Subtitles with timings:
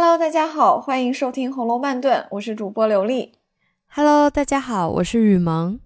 [0.00, 3.32] Hello，大家好，欢迎收听《红楼慢炖》，我是主播刘丽。
[3.88, 5.80] Hello，大家好，我是雨萌。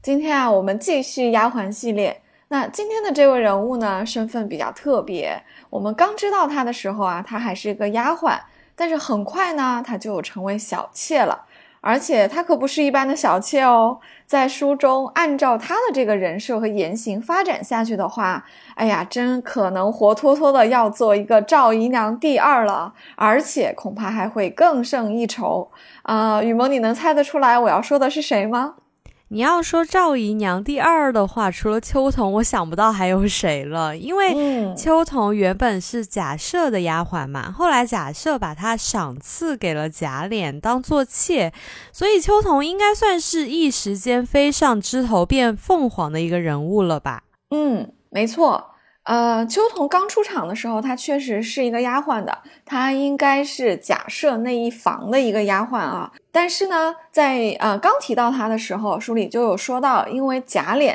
[0.00, 2.22] 今天啊，我们继续丫鬟系列。
[2.46, 5.42] 那今天的这位人物呢，身份比较特别。
[5.68, 8.38] 我们刚知道她的时候啊，她还是一个丫鬟，
[8.76, 11.44] 但是很快呢，她就成为小妾了。
[11.80, 18.44] 而且她可不是一般的小妾哦，在书中按照她的这个人设和言行发展下去的话，
[18.74, 25.70] 哎呀，真可能活脱脱的要做一个赵姨娘第二了，而且恐怕还会更胜一筹
[26.02, 26.42] 啊！
[26.42, 28.74] 雨萌，你能猜得出来我要说的是谁吗？
[29.30, 33.94] 你要说赵姨娘第二的话，除了秋桐，我想不到还有谁了。
[33.94, 41.52] 因为秋桐原本是贾赦的丫鬟嘛，后来贾赦把她赏赐给了贾琏当做妾，
[41.92, 47.24] 所以秋桐应该算是一时间飞上枝头变凤凰的一个人物了吧？
[47.50, 48.70] 嗯，没错。
[49.08, 56.12] 呃，秋桐刚出场的时候，她确实是一个丫鬟的，她应该是贾赦那一房的一个丫鬟啊。
[56.30, 60.94] 但是呢，在呃刚提到她的时候，书里就有说到，因为贾琏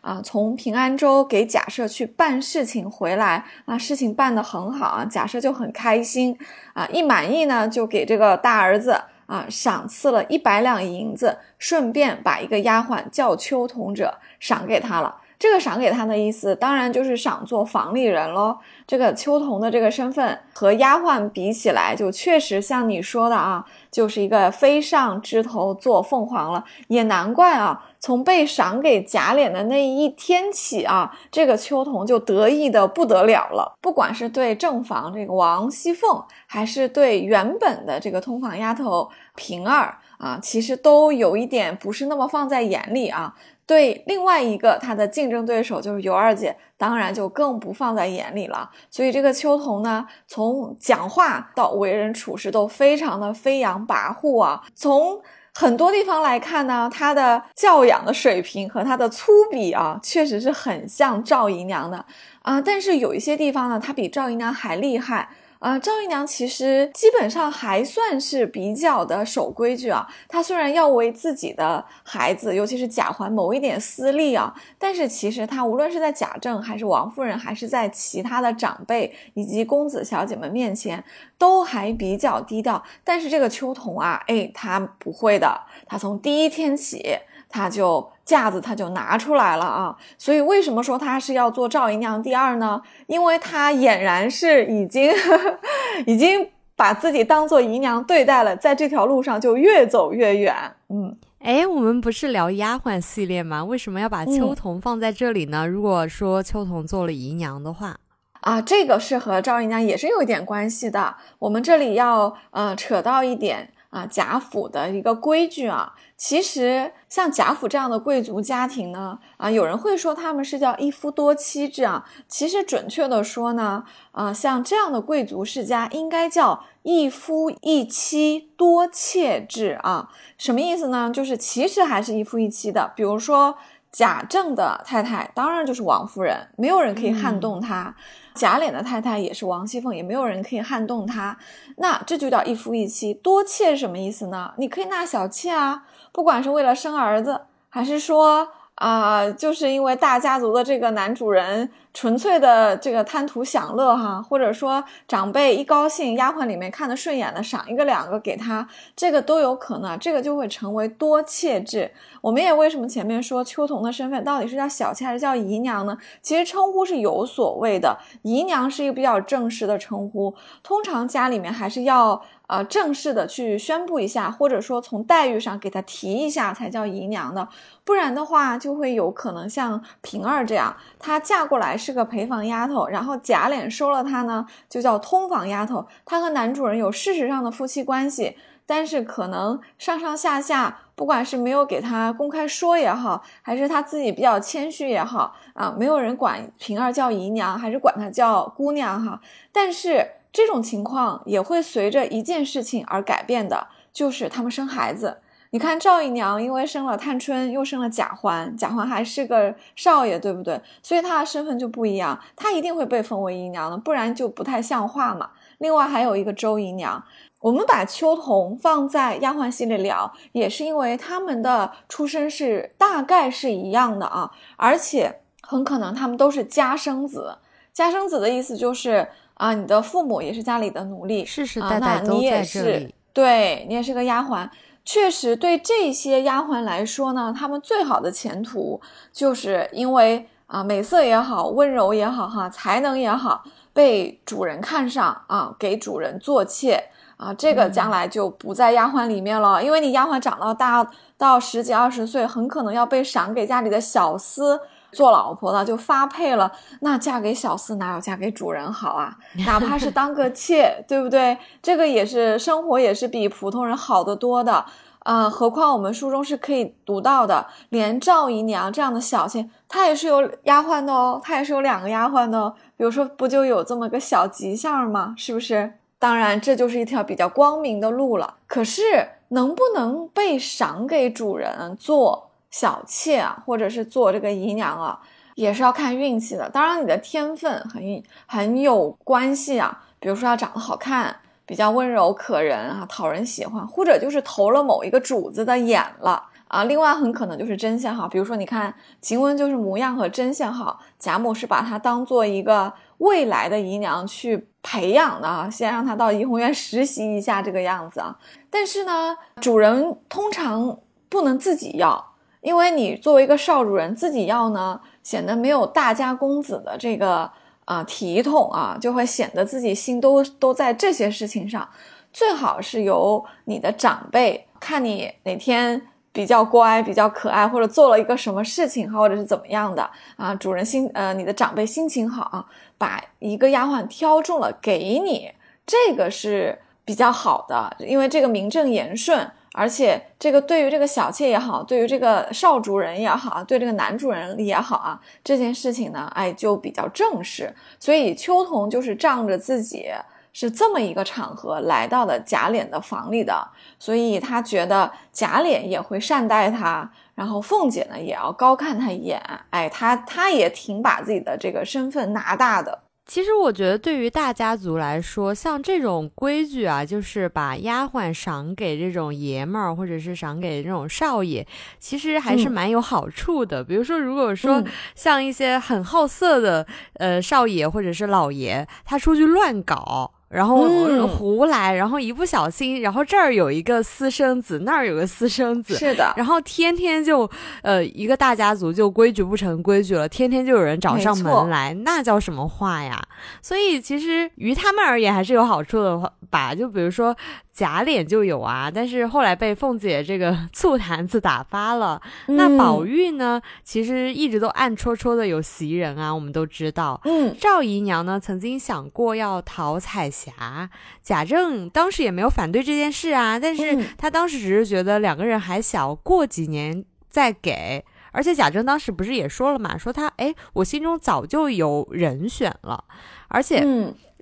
[0.00, 6.34] 啊从平安州给贾赦去办事情回来啊，事情办得很好啊，贾赦就很开心
[6.72, 15.16] 啊，一满意呢，就给这个大儿子啊赏赐了一百两银子，顺便把一个丫鬟叫秋桐者赏给他了。
[15.40, 18.58] 这个赏给他的意思，当然就是赏做房里人喽。
[18.86, 26.62] 这个秋桐的这个身份和丫鬟比起来，就确实像你说的啊，就是一个飞上枝头做凤凰了。
[26.88, 33.78] 也难怪啊，从被赏给贾琏的那一天起啊，这个秋桐就得意的不得了了。
[33.80, 43.34] 不管是对正房这个王熙凤，还是对原本的这个通房丫头平儿啊，其实都有一点不是那么放在眼里啊。
[43.70, 48.68] 对另外一个他的竞争对手就是尤二姐，当然就更不放在眼里了。
[48.90, 54.60] 所以这个秋桐呢，从讲话到为人处事都非常的飞扬跋扈啊。
[54.74, 55.22] 从
[55.54, 62.04] 很多地方来看呢，他的教养的水平和他的粗鄙啊，确实是很像赵姨娘的
[62.42, 62.60] 啊。
[62.60, 65.28] 但是有一些地方呢，他比赵姨娘还厉害。
[65.60, 70.08] 啊，赵姨娘其实基本上还算是比较的守规矩啊。
[70.26, 81.04] 她虽然要为自己的孩子，尤其是贾环谋一点私利啊，但是其实她无论是在贾政，还是王夫人，还是在其他的长辈以及公子小姐们面前，
[81.36, 82.82] 都还比较低调。
[83.04, 87.18] 但是这个秋桐啊，哎，她不会的，她从第一天起。
[87.52, 92.80] 他就架子他就拿出来了啊，所以为什么说他是要做赵姨娘第二呢？
[93.08, 95.12] 因为他俨然是已经
[96.06, 100.54] 已经把自己当做姨娘对待了，在这条路上就越走越远。
[100.88, 103.64] 嗯，哎，我们不是聊丫鬟系列吗？
[103.64, 105.66] 为什么要把秋桐放在这里呢？
[105.66, 107.96] 如果说秋桐做了姨娘的话，
[108.42, 111.16] 啊，这个是和赵姨娘也是有一点关系的。
[111.40, 113.72] 我们这里要呃扯到一点。
[113.90, 130.08] 啊，贾府的一个规矩啊，其实像贾府这样的贵族家庭呢，啊，有人会说他们是叫一夫多妻制啊，其实准确的说呢，啊，像这样的贵族世家应该叫一夫一妻多妾制啊，
[130.38, 131.10] 什么意思呢？
[131.12, 133.56] 就是其实还是一夫一妻的，比如说。
[133.92, 137.92] 贾政的太太当然就是王夫人，没有人可以撼动她；
[138.34, 141.36] 贾琏的太太也是王熙凤，也没有人可以撼动她。
[141.76, 144.52] 那这就叫一夫一妻多妾是什么意思呢？
[144.58, 148.48] 你可以纳小妾啊，不管是为了生儿子，还是说。
[148.80, 161.90] 啊，就是因为大家族的这个男主人纯粹的这个贪图享乐哈，或者说长辈一高兴，丫鬟里面看得顺眼的赏一个两个给他，这个都有可能，这个就会成为多妾制。
[162.22, 165.98] 我们也为什么前面说秋桐的身份到底是叫小妾还是叫姨娘呢？
[166.22, 172.22] 其实称呼是有所谓的，姨娘是一个比较正式的称呼，通常家里面还是要。
[172.50, 177.46] 呃，正式的去宣布一下，或者说从待遇上给她提一下，才叫姨娘的。
[177.84, 185.86] 不然的话，就会有可能像平儿这样，她嫁过来是个陪房丫头，然后贾琏收了她呢，就叫通房丫头。
[186.04, 188.36] 她和男主人有事实上的夫妻关系，
[188.66, 199.20] 但是可能上上下下，不管是没有给她公开说也好，还是她自己比较谦虚也好，啊，没有人管平儿叫姨娘，还是管她叫姑娘哈。
[199.52, 200.04] 但是。
[200.32, 205.18] 这种情况也会随着一件事情而改变的，就是他们生孩子。
[205.52, 210.60] 你看赵姨娘，因为生了探春，又生了贾环，贾环还是个少爷，对不对？
[210.80, 215.30] 所以她的身份就不一样，她一定会被封为姨娘的，不然就不太像话嘛。
[215.58, 217.02] 另外还有一个周姨娘，
[217.40, 227.38] 我们把秋桐放在丫鬟系列聊，也是因为他们的出身是大概是一样的啊，而且很可能他们都是家生子。
[227.72, 229.08] 家生子的意思就是。
[229.40, 232.94] 啊，你的父母也是家里的奴隶，世世代代都在这里。
[233.14, 234.46] 对你也是个丫鬟，
[234.84, 238.78] 确实对这些丫鬟来说呢，他们最好的前途
[239.10, 243.42] 就是因为啊美色也好，温柔也好，哈才能也好，
[243.72, 246.84] 被主人看上啊，给主人做妾
[247.16, 254.60] 啊，这个将来就不在丫鬟里面了，因为你丫鬟长到大到十几二十岁，很可能要被赏给家里的小厮。
[254.92, 256.50] 做老婆了就发配了，
[256.80, 259.16] 那嫁给小厮哪有嫁给主人好啊？
[259.46, 261.36] 哪怕是当个妾，对不对？
[261.62, 264.64] 这个也是生活，也是比普通人好得多的。
[265.02, 272.54] 呃，何况我们书中是可以读到的，连赵姨娘这样的小妾，她也是有丫鬟的哦，她也是有两个丫鬟的。
[272.76, 275.14] 比如说，不就有这么个小吉祥吗？
[275.16, 275.72] 是不是？
[275.98, 278.34] 当然，这就是一条比较光明的路了。
[278.46, 278.82] 可是，
[279.28, 282.29] 能不能被赏给主人做？
[282.50, 285.00] 小妾啊，或者是做这个姨娘啊，
[285.34, 286.50] 也是要看运气的。
[286.50, 289.84] 当然，你的天分很很有关系啊。
[289.98, 291.14] 比如说，要长得好看，
[291.44, 296.64] 比较温柔可人啊，讨人喜欢，或者就是投了某一个主子的眼了啊。
[296.64, 298.08] 另外，很可能就是针线好。
[298.08, 308.18] 比如说，你看晴雯就是模样和针线好，贾母是把她当做一个未来的姨娘去培养的啊，先让她到怡红院实习一下这个样子啊。
[308.48, 310.78] 但是呢，主人通常
[311.10, 312.09] 不能自己要。
[312.40, 317.30] 因为你作为一个少主人自己要呢，显得没有大家公子的这个
[317.66, 321.68] 啊体统啊，就会显得自己心都都在这些事情上。
[322.12, 325.80] 最好是由你的长辈看你哪天
[326.12, 332.44] 比较乖、比较可爱，或者做了一个什么事情，或者是怎么样的啊，主人心呃你的长辈心情好啊，
[332.78, 335.30] 把一个丫鬟挑中了给你，
[335.66, 339.30] 这个是比较好的，因为这个名正言顺。
[339.52, 347.52] 而且这个对于这个小妾也好，对于这个少主人也好，对这个男主人也好啊，这件事情呢，哎，就比较正式。
[347.78, 349.88] 所以秋桐就是仗着自己
[350.32, 353.48] 是这么一个场合来到了贾琏的房里的，
[353.78, 359.20] 所以他觉得贾琏也会善待他，然后凤姐呢也要高看他一眼，
[359.50, 362.82] 哎，他他也挺把自己的这个身份拿大的。
[363.10, 371.44] 其实我觉得，对于大家族来说，像这种规矩啊，就是把丫鬟赏给这种爷们儿，或者是赏给这种少爷，
[371.80, 373.64] 其实还是蛮有好处的。
[373.64, 374.62] 比如说，如果说
[374.94, 376.64] 像一些很好色的
[377.00, 380.12] 呃少爷或者是老爷，他出去乱搞。
[380.30, 380.64] 然后
[381.08, 386.14] 胡来，然后一不小心，然后这儿有一个私生子，那儿有个私生子，是的。
[386.16, 387.28] 然后天天就，
[387.62, 393.02] 呃，一个大家族就规矩不成规矩了，天天就有人找上门来，那叫什么话呀？
[393.42, 396.54] 所以其实于他们而言还是有好处的吧？
[396.54, 397.14] 就比如说。
[397.60, 402.00] 假脸就有啊，但是后来被凤姐这个 醋坛子打发了。
[402.28, 406.98] 那宝玉呢，其实一直都暗戳戳的有袭人啊，我们都知道。
[407.04, 410.70] 嗯，赵姨娘呢，曾经想过要讨彩霞，
[411.02, 417.84] 贾政当时也没有反对这件事啊，但是他当时只是觉得两个人还小，过几年再给。
[418.12, 422.82] 而且贾政当时不是也说了嘛，说他哎，我心中早就有人选了，
[423.28, 423.62] 而且。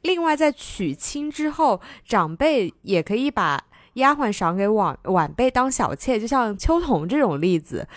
[0.02, 3.64] 另外，在娶亲之后，长辈也可以把
[3.94, 7.88] 丫鬟赏给晚晚辈当小妾，就像秋桐这种例子。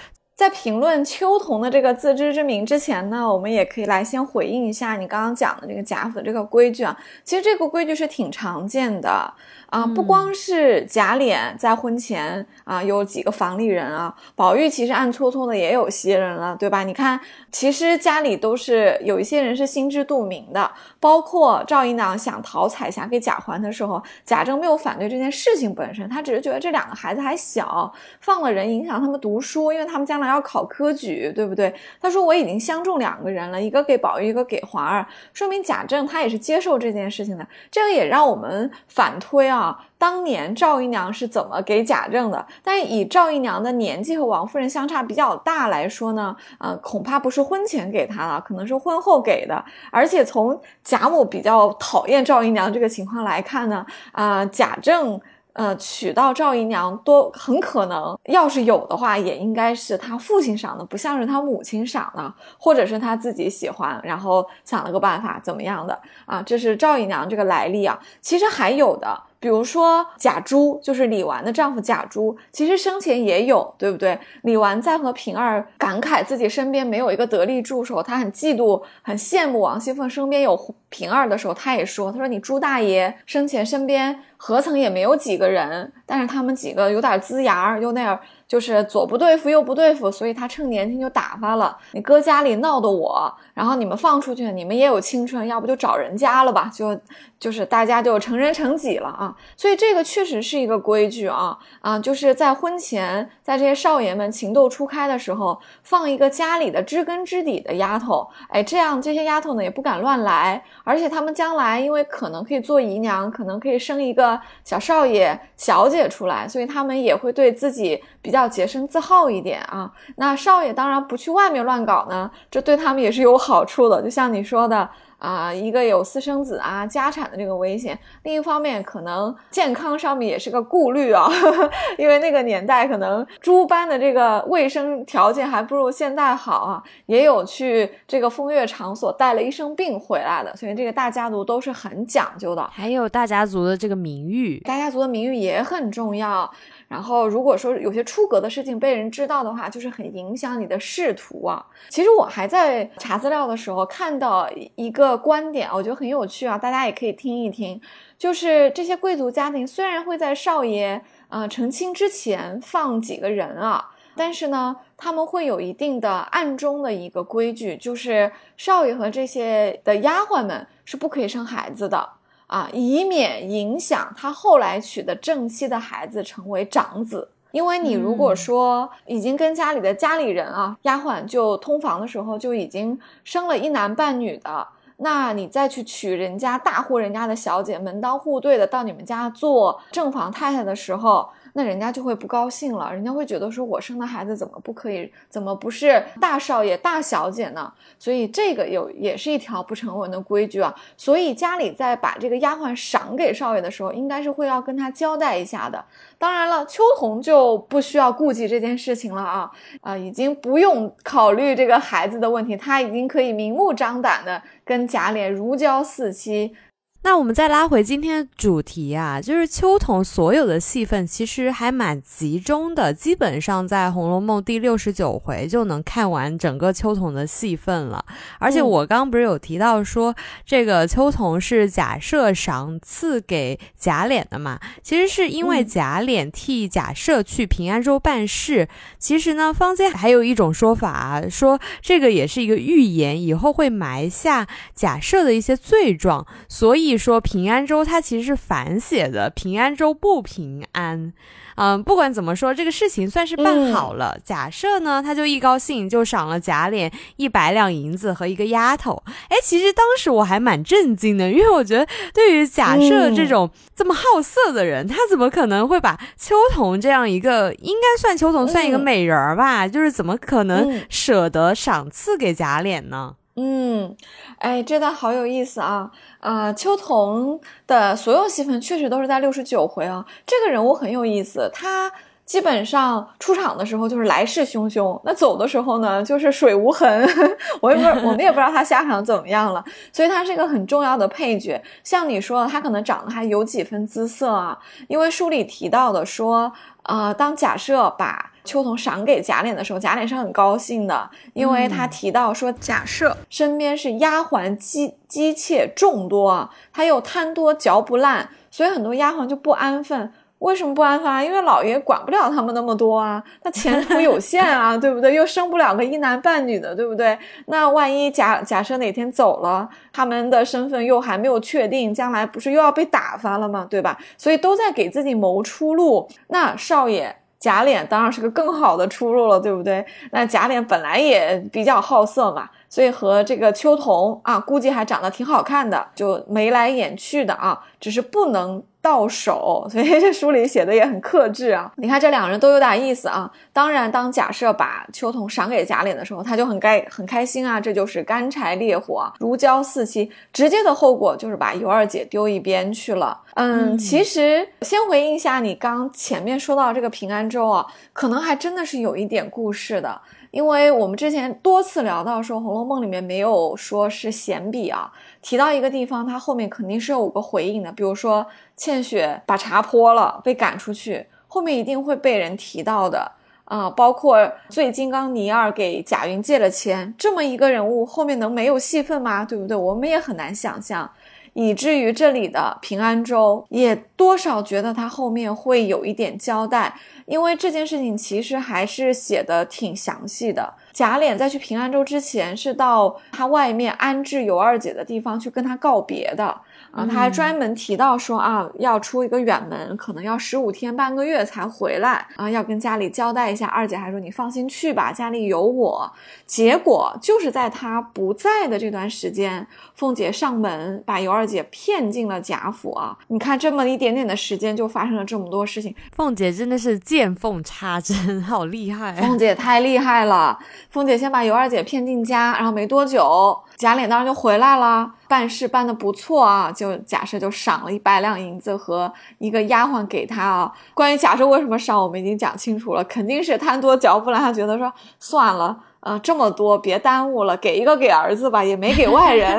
[0.41, 6.97] 在评论秋桐的这个自知之明之前呢，我们也可以来先回应一下你刚刚讲的这个贾府的这个规矩啊。
[7.23, 9.31] 其实这个规矩是挺常见的。
[9.67, 16.83] 啊，不光是贾琏在婚前啊有几个房里人啊，宝玉其实暗搓搓的也有些人了，对吧？
[16.83, 17.17] 你看，
[17.53, 20.69] 其实家里都是有一些人是心知肚明的，
[20.99, 31.73] 包括赵姨娘想讨彩霞给贾环的时候，贾政没有反对这件事情本身，他只是觉得这两个孩子还小，放了人影响他们读书，因为他们将来要考科举，对不对？
[32.01, 39.85] 他说我已经相中两个人了，一个给宝玉，一个给环儿，说明贾政他也是接受这件事情的，这个也让我们反推啊。
[39.97, 42.43] 当年赵姨娘是怎么给贾政的？
[42.63, 49.63] 但以赵姨娘的年纪和王夫人相差比较大来说呢，呃，恐怕不是婚前给她了，可能是婚后给的。
[49.91, 55.21] 而且从贾母比较讨厌赵姨娘这个情况来看呢，啊，贾政。
[55.53, 66.41] 呃，娶到赵姨娘多很可能，要是有的话，也应该是他父亲赏的，不像是他母亲赏的，或者是他自己喜欢，然后想了个办法怎么样的啊？
[66.45, 67.99] 这是赵姨娘这个来历啊。
[68.21, 74.17] 其实还有的，比如说贾珠，就是李纨的丈夫贾珠，其实生前也有，对不对？
[74.43, 96.99] 李纨在和平儿感慨自己身边没有一个得力助手，她很嫉妒、很羡慕王熙凤身边有平儿的时候，她也说：“她说你朱大爷生前身边。”何曾也没有几个人，但是他们几个有点龇牙，又那样，就是左不对付右不对付，所以他趁年轻就打发了你搁家里闹的我，然后你们放出去，你们也有青春，要不就找人家了吧，就
[97.39, 99.35] 就是大家就成人成己了啊。
[99.55, 114.30] 所以这个确实是一个规矩啊啊，就是在婚前，在这些少爷们情窦初开的时候，放一个家里的知根知底的丫头，哎，这样这些丫头呢也不敢乱来，而且他们将来因为可能可以做姨娘，可能可以生一个
[114.63, 118.51] 小少爷、小姐出来，所以他们也会对自己比较。
[118.51, 124.01] 洁身自好一点啊，那少爷当然不去外面乱搞呢，这对他们也是有好处的。
[124.01, 124.89] 就像你说的
[125.21, 131.29] 啊，一个有私生子啊，家产的这个危险；另一方面，可能健康上面也是个顾虑啊，
[131.99, 142.67] 因为那个年代可能猪般的这个卫生条件还不如现在好啊，也有去这个风月场所带了一身病回来的，所以这个大家族都是很讲究的。
[142.73, 146.51] 还有大家族的这个名誉，大家族的名誉也很重要。
[146.91, 151.65] 然后，如果说有些出格的事情被人知道的话，就是很影响你的仕途啊。
[151.87, 157.79] 其实我还在查资料的时候看到一个观点，我觉得很有趣啊，大家也可以听一听。
[158.17, 172.09] 就是这些贵族家庭虽然会在少爷呃成亲之前放几个人啊，但是呢，他们会有一定的暗中的一个规矩，就是少爷和这些的丫鬟们是不可以生孩子的。
[172.51, 177.29] 啊，以免影响他后来娶的正妻的孩子成为长子。
[177.51, 184.67] 因为你如果说已经跟家里的家里人啊，丫鬟就通房的时候就已经生了一男半女的，
[184.97, 191.29] 那你再去娶人家大户人家的小姐，门当户对的到你们家做正房太太的时候。
[191.53, 197.71] 那人家就会不高兴了，人家会觉得说，我生的孩子怎么不可以，怎么不是大少爷、大小姐呢？
[197.99, 200.73] 所以这个有也是一条不成文的规矩啊。
[200.95, 205.83] 所以家里在把这个丫鬟赏给少爷的时候，应该是会要跟他交代一下的。
[206.17, 216.55] 当然了，秋桐就不需要顾及这件事情了啊，啊，已经不用考虑这个孩子的问题，他已经可以明目张胆的跟贾琏如胶似漆。
[217.03, 228.05] 那我们再拉回今天的主题啊，就是秋桐所有的戏份其实还蛮集中的，基本上在《红楼梦》第六十九回就能看完整个秋桐的戏份了。
[228.37, 230.15] 而且我刚刚不是有提到说，
[230.45, 234.59] 这个秋桐是贾赦赏赐给贾琏的嘛？
[234.83, 238.67] 其实是因为贾琏替贾赦去平安州办事。
[238.99, 246.90] 其实呢，坊间还有一种说法，啊说这个也是一个预言，以后会埋下贾赦的一些罪状，所以。
[246.97, 251.13] 说平安州，它其实是反写的，平安州不平安。
[251.55, 254.17] 嗯，不管怎么说，这个事情算是办好了。
[254.23, 259.03] 假设呢，他就一高兴就赏了贾琏一百两银子和一个丫头。
[259.27, 269.67] 哎，其实当时我还蛮震惊的，因为我觉得对于假设这种这么好色的人，他怎么可能会把秋桐这样一个应该算秋桐算一个美人儿吧？
[269.67, 273.15] 就是怎么可能舍得赏赐给贾琏呢？
[273.43, 273.97] 嗯，
[274.37, 275.89] 哎，这倒好有意思啊！
[276.19, 280.05] 啊，秋桐的所有戏份确实都是在六十九回啊。
[280.27, 281.91] 这个人物很有意思，他
[282.23, 286.87] 基本上出场的时候就是来势汹汹，那走的时候呢就是水无痕。
[287.61, 289.65] 我也不，我们也不知道他下场怎么样了。
[289.91, 291.59] 所以他是一个很重要的配角。
[291.83, 298.30] 像你说，他可能长得还有几分姿色啊，因为书里提到的说，呃，当假设把。
[298.43, 310.11] 秋桐赏给贾琏的时候，贾琏是很高兴的，因为他提到说，假设身边是丫鬟姬姬妾众多，他又贪多嚼不烂，所以很多丫鬟就不安分。
[310.39, 311.23] 为什么不安分啊？
[311.23, 315.13] 因为老爷管不了他们那么多啊，他前途有限啊， 对不对？
[315.13, 317.15] 又生不了个一男半女的，对不对？
[317.45, 323.67] 那万一假假设哪天走了，他们的身份又还没有确定，将来不是又要被打发了吗？
[323.69, 323.99] 对吧？
[324.17, 326.09] 所以都在给自己谋出路。
[326.29, 327.17] 那少爷。
[327.41, 329.85] 贾琏当然是个更好的出路了，对不对？
[330.11, 338.63] 那贾琏本来也比较好色嘛，所以和这个秋桐啊，估计还长得挺好看的，就眉来眼去的啊，只是不能。
[338.81, 341.71] 到手， 所以这书里写的也很克制啊。
[341.77, 343.31] 你看这两人都有点意思啊。
[343.53, 347.59] 当然，当假设把秋桐赏给贾琏的时候，他就很该很开心啊。
[347.59, 350.09] 这就是干柴烈火，如胶似漆。
[350.33, 353.19] 直接的后果就是把尤二姐丢一边去了。
[353.35, 360.01] 嗯，其实先回应一下你刚前面说到这个平安州啊，可能还真的是有一点故事的。
[360.31, 364.89] 因为我们之前多次聊到说，《红楼梦》里面没有说是闲笔啊，
[365.21, 367.69] 提到一个地方，它后面肯定是有个回应的。
[367.73, 373.11] 比如说倩雪把茶泼了，被赶出去，后面一定会被人提到的
[373.43, 373.69] 啊。
[373.69, 379.25] 包括醉金刚尼二给贾云借了钱，这么一个人物，后面能没有戏份吗？
[379.25, 379.57] 对不对？
[379.57, 380.89] 我们也很难想象，
[381.33, 383.83] 以至于这里的平安州也。
[384.01, 390.55] 多少觉得他后面会有一点交代，因为这件事情其实还是写的挺详细的。
[390.73, 396.35] 贾琏在去平安州之前，是到他外面安置尤二姐的地方去跟他告别的。
[396.71, 403.47] 啊，他还专门提到说啊，要出一个远门，可能要十五天半个月才回来啊，要跟家里交代一下。
[403.47, 405.91] 二姐还说你放心去吧，家里有我。
[406.25, 412.97] 结果就是在他不在的这段时间，凤姐上门把尤二姐骗进了贾府啊。
[413.07, 415.75] 你看这么一点点的时间，就发生了这么多事情。
[415.91, 418.93] 凤姐真的是见缝插针， 好厉害！
[418.93, 420.39] 凤姐太厉害了。
[420.69, 424.91] 凤姐先把尤二姐骗进家，然后没多久，贾琏当然就回来了。
[425.07, 430.51] 办事办得不错啊，就贾赦就赏了一百两银子和一个丫鬟给他啊。
[430.73, 439.37] 关于贾赦为什么赏，我们已经讲清楚了，肯定是贪多嚼不烂，他觉得说算了，呃，这么多别耽误了，给一个给儿子吧，也没给外人。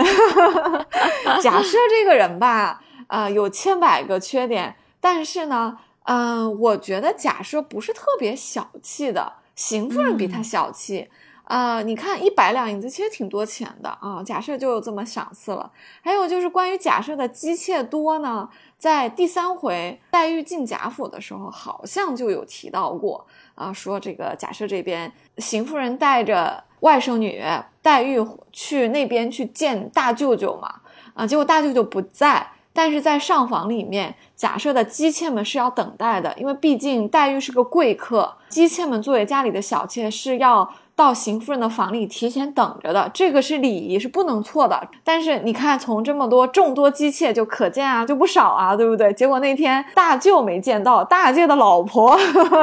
[1.42, 11.08] 贾赦这个人吧，呃，有千百个缺点，但是呢，嗯，我觉得贾赦不是特别小气的，邢夫人比他小气。
[11.52, 15.71] 啊，你看一百两银子其实挺多钱的啊，假设就这么赏赐了。
[16.00, 27.44] 还有就是关于假设的姬妾多呢，在第三回黛玉进贾府的时候，好像就有提到过啊，说这个贾赦这边邢夫人带着外甥女
[27.82, 30.76] 黛玉去那边去见大舅舅嘛，
[31.12, 40.73] 啊，结果大舅舅不在，但是在上房里面，假设的姬妾们是要等待的，因为毕竟黛玉是个贵客，姬妾们作为家里的小妾是要。
[40.94, 44.88] 到邢夫人的房里提前等着的，这个是礼仪，是不能错的。
[45.02, 49.12] 但是你看，从这么多众多姬妾就可见啊，就不少啊，对不对？
[49.14, 52.16] 结果那天大舅没见到，大舅的老婆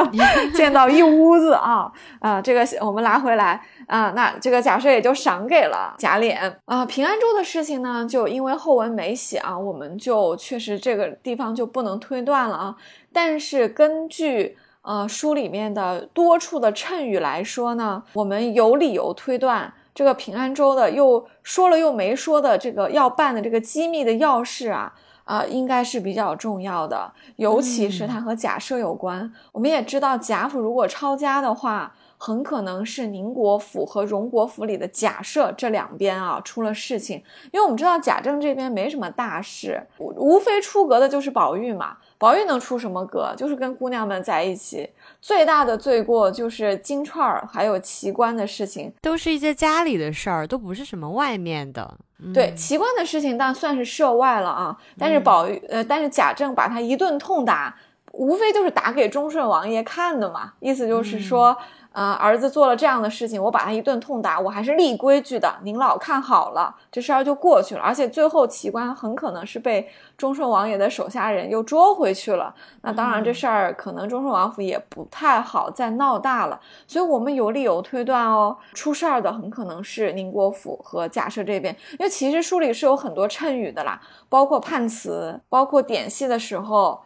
[0.54, 2.40] 见到一屋子啊啊！
[2.40, 6.86] 这个我们拿回来啊，那这个假设也就赏给了贾琏啊。
[6.86, 12.76] 平安州的事情呢，就因为后文没写啊，我们就确实这个地方就不能推断了啊。
[13.12, 14.56] 但是根据。
[14.82, 24.92] 呃，书里面的多处的衬语来说呢，我们有理由推断，这个平安州的又说了又没说的这个要办的这个机密的要事啊，
[25.24, 29.32] 啊，应该是比较重要的，尤其是它和假设有关。
[29.52, 31.94] 我们也知道，贾府如果抄家的话。
[32.22, 37.16] 很可能是宁国府和荣国府里的贾赦这两边啊出了事情，
[37.50, 41.96] 因为我们知道贾政这边没什么大事，无非出格的就是宝玉嘛。
[42.18, 43.32] 宝玉能出什么格？
[43.34, 44.90] 就是跟姑娘们在一起。
[45.22, 51.96] 最大的罪过就是金钏儿还有奇观的事情，都是一些家里的事儿，都不是什么外面的。
[52.34, 54.76] 对奇观的事情，但算是涉外了啊。
[54.98, 57.74] 但是宝玉，呃，但是贾政把他一顿痛打，
[58.12, 61.56] 无非就是打给忠顺王爷看的嘛，意思就是说。
[61.92, 65.52] 啊，儿子做了这样的事情，我把他一顿痛打，我还是立规矩的。
[65.64, 67.80] 您老看好了，这事儿就过去了。
[67.80, 72.54] 而且最后奇观很可能是被忠顺王爷的手下人又捉回去了。
[72.82, 76.60] 那当然，这事儿可能忠顺王府也不太好再闹大了。
[76.86, 81.76] 所以我们有理由推断哦，出事儿的很可能是宁国府和贾赦这边。
[81.98, 87.02] 因为其实书里是有很多谶语的啦，包括判词，包括点戏的时候。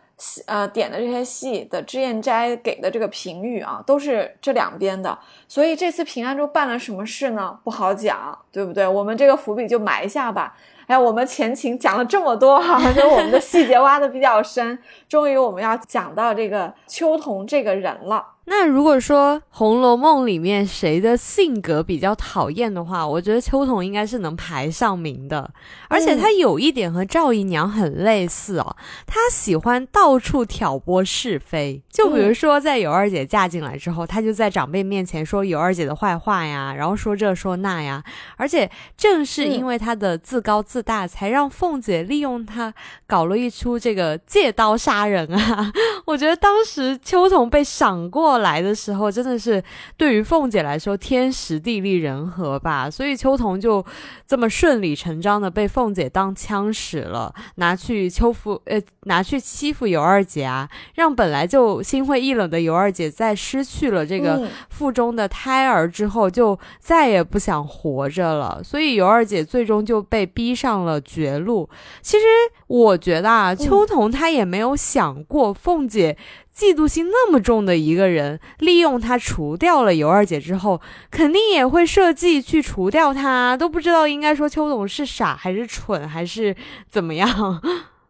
[0.46, 7.58] 呃，点的这些戏的脂砚斋给的这个评语啊，都是这两边的，所以这次平安州办了什么事呢？
[7.64, 8.86] 不好讲，对不对？
[8.86, 10.56] 我们这个伏笔就埋下吧。
[10.86, 18.33] 哎，我们前情讲了这么多哈， 就我们的细节挖的比较深，终于我们要讲到这个秋桐这个人了。
[18.46, 25.50] 那如果说《红楼梦》里面谁的性格比较讨厌的话，我觉得秋桐应该是能排上名的。
[25.88, 28.76] 而且他有一点和赵姨娘很类似哦，
[29.06, 31.82] 他喜欢到处挑拨是非。
[31.88, 38.04] 就比如说在尤二姐嫁进来之后，他就在长辈面前说尤二姐的坏话呀，然后说这说那呀。
[38.36, 42.74] 而且正是因为他的自高自大，才让凤姐利用他
[43.06, 45.72] 搞了一出这个借刀杀人啊。
[46.04, 48.33] 我觉得当时秋桐被赏过。
[48.38, 49.62] 来的时候真的是
[49.96, 53.84] 对于凤姐来说天时地利人和吧，所以秋桐就
[54.26, 71.68] 这么顺理成章的被凤姐当枪使了，拿去秋夫呃拿去欺负尤二姐啊，让本来就心灰意冷的尤二姐在失去了这个腹中的胎儿之后，就再也不想活着了，所以尤二姐最终就被逼上了绝路。
[72.00, 72.24] 其实
[72.66, 76.16] 我觉得啊，秋桐她也没有想过凤姐。
[76.56, 83.56] 嫉妒心那么重的一个人，利用他除掉了尤二姐之后，肯定也会设计去除掉他。
[83.56, 86.54] 都不知道应该说邱总是傻还是蠢还是
[86.88, 87.60] 怎么样。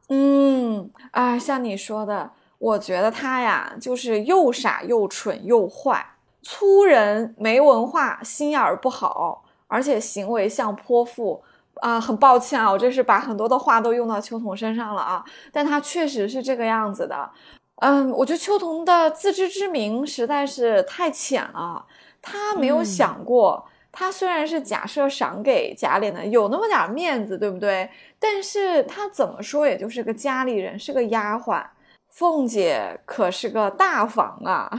[0.08, 6.06] 嗯，啊，像你说的，我觉得他呀，就是又傻又蠢又坏，
[6.42, 11.42] 粗人没文化，心眼儿不好，而且行为像泼妇。
[11.80, 17.28] 啊，很抱歉啊，我这是把很多的话都用到秋桐身上了啊，但他确实是这个样子的。
[17.76, 21.84] 嗯，我觉得秋桐的自知之明实在是太浅了，
[22.22, 27.90] 他没有想过，他虽然是假设赏给贾琏的，有那么点面子，对不对？
[28.18, 31.64] 但是他怎么说也就是个家里人，是个丫鬟。
[32.10, 34.70] 凤姐可是个大房啊，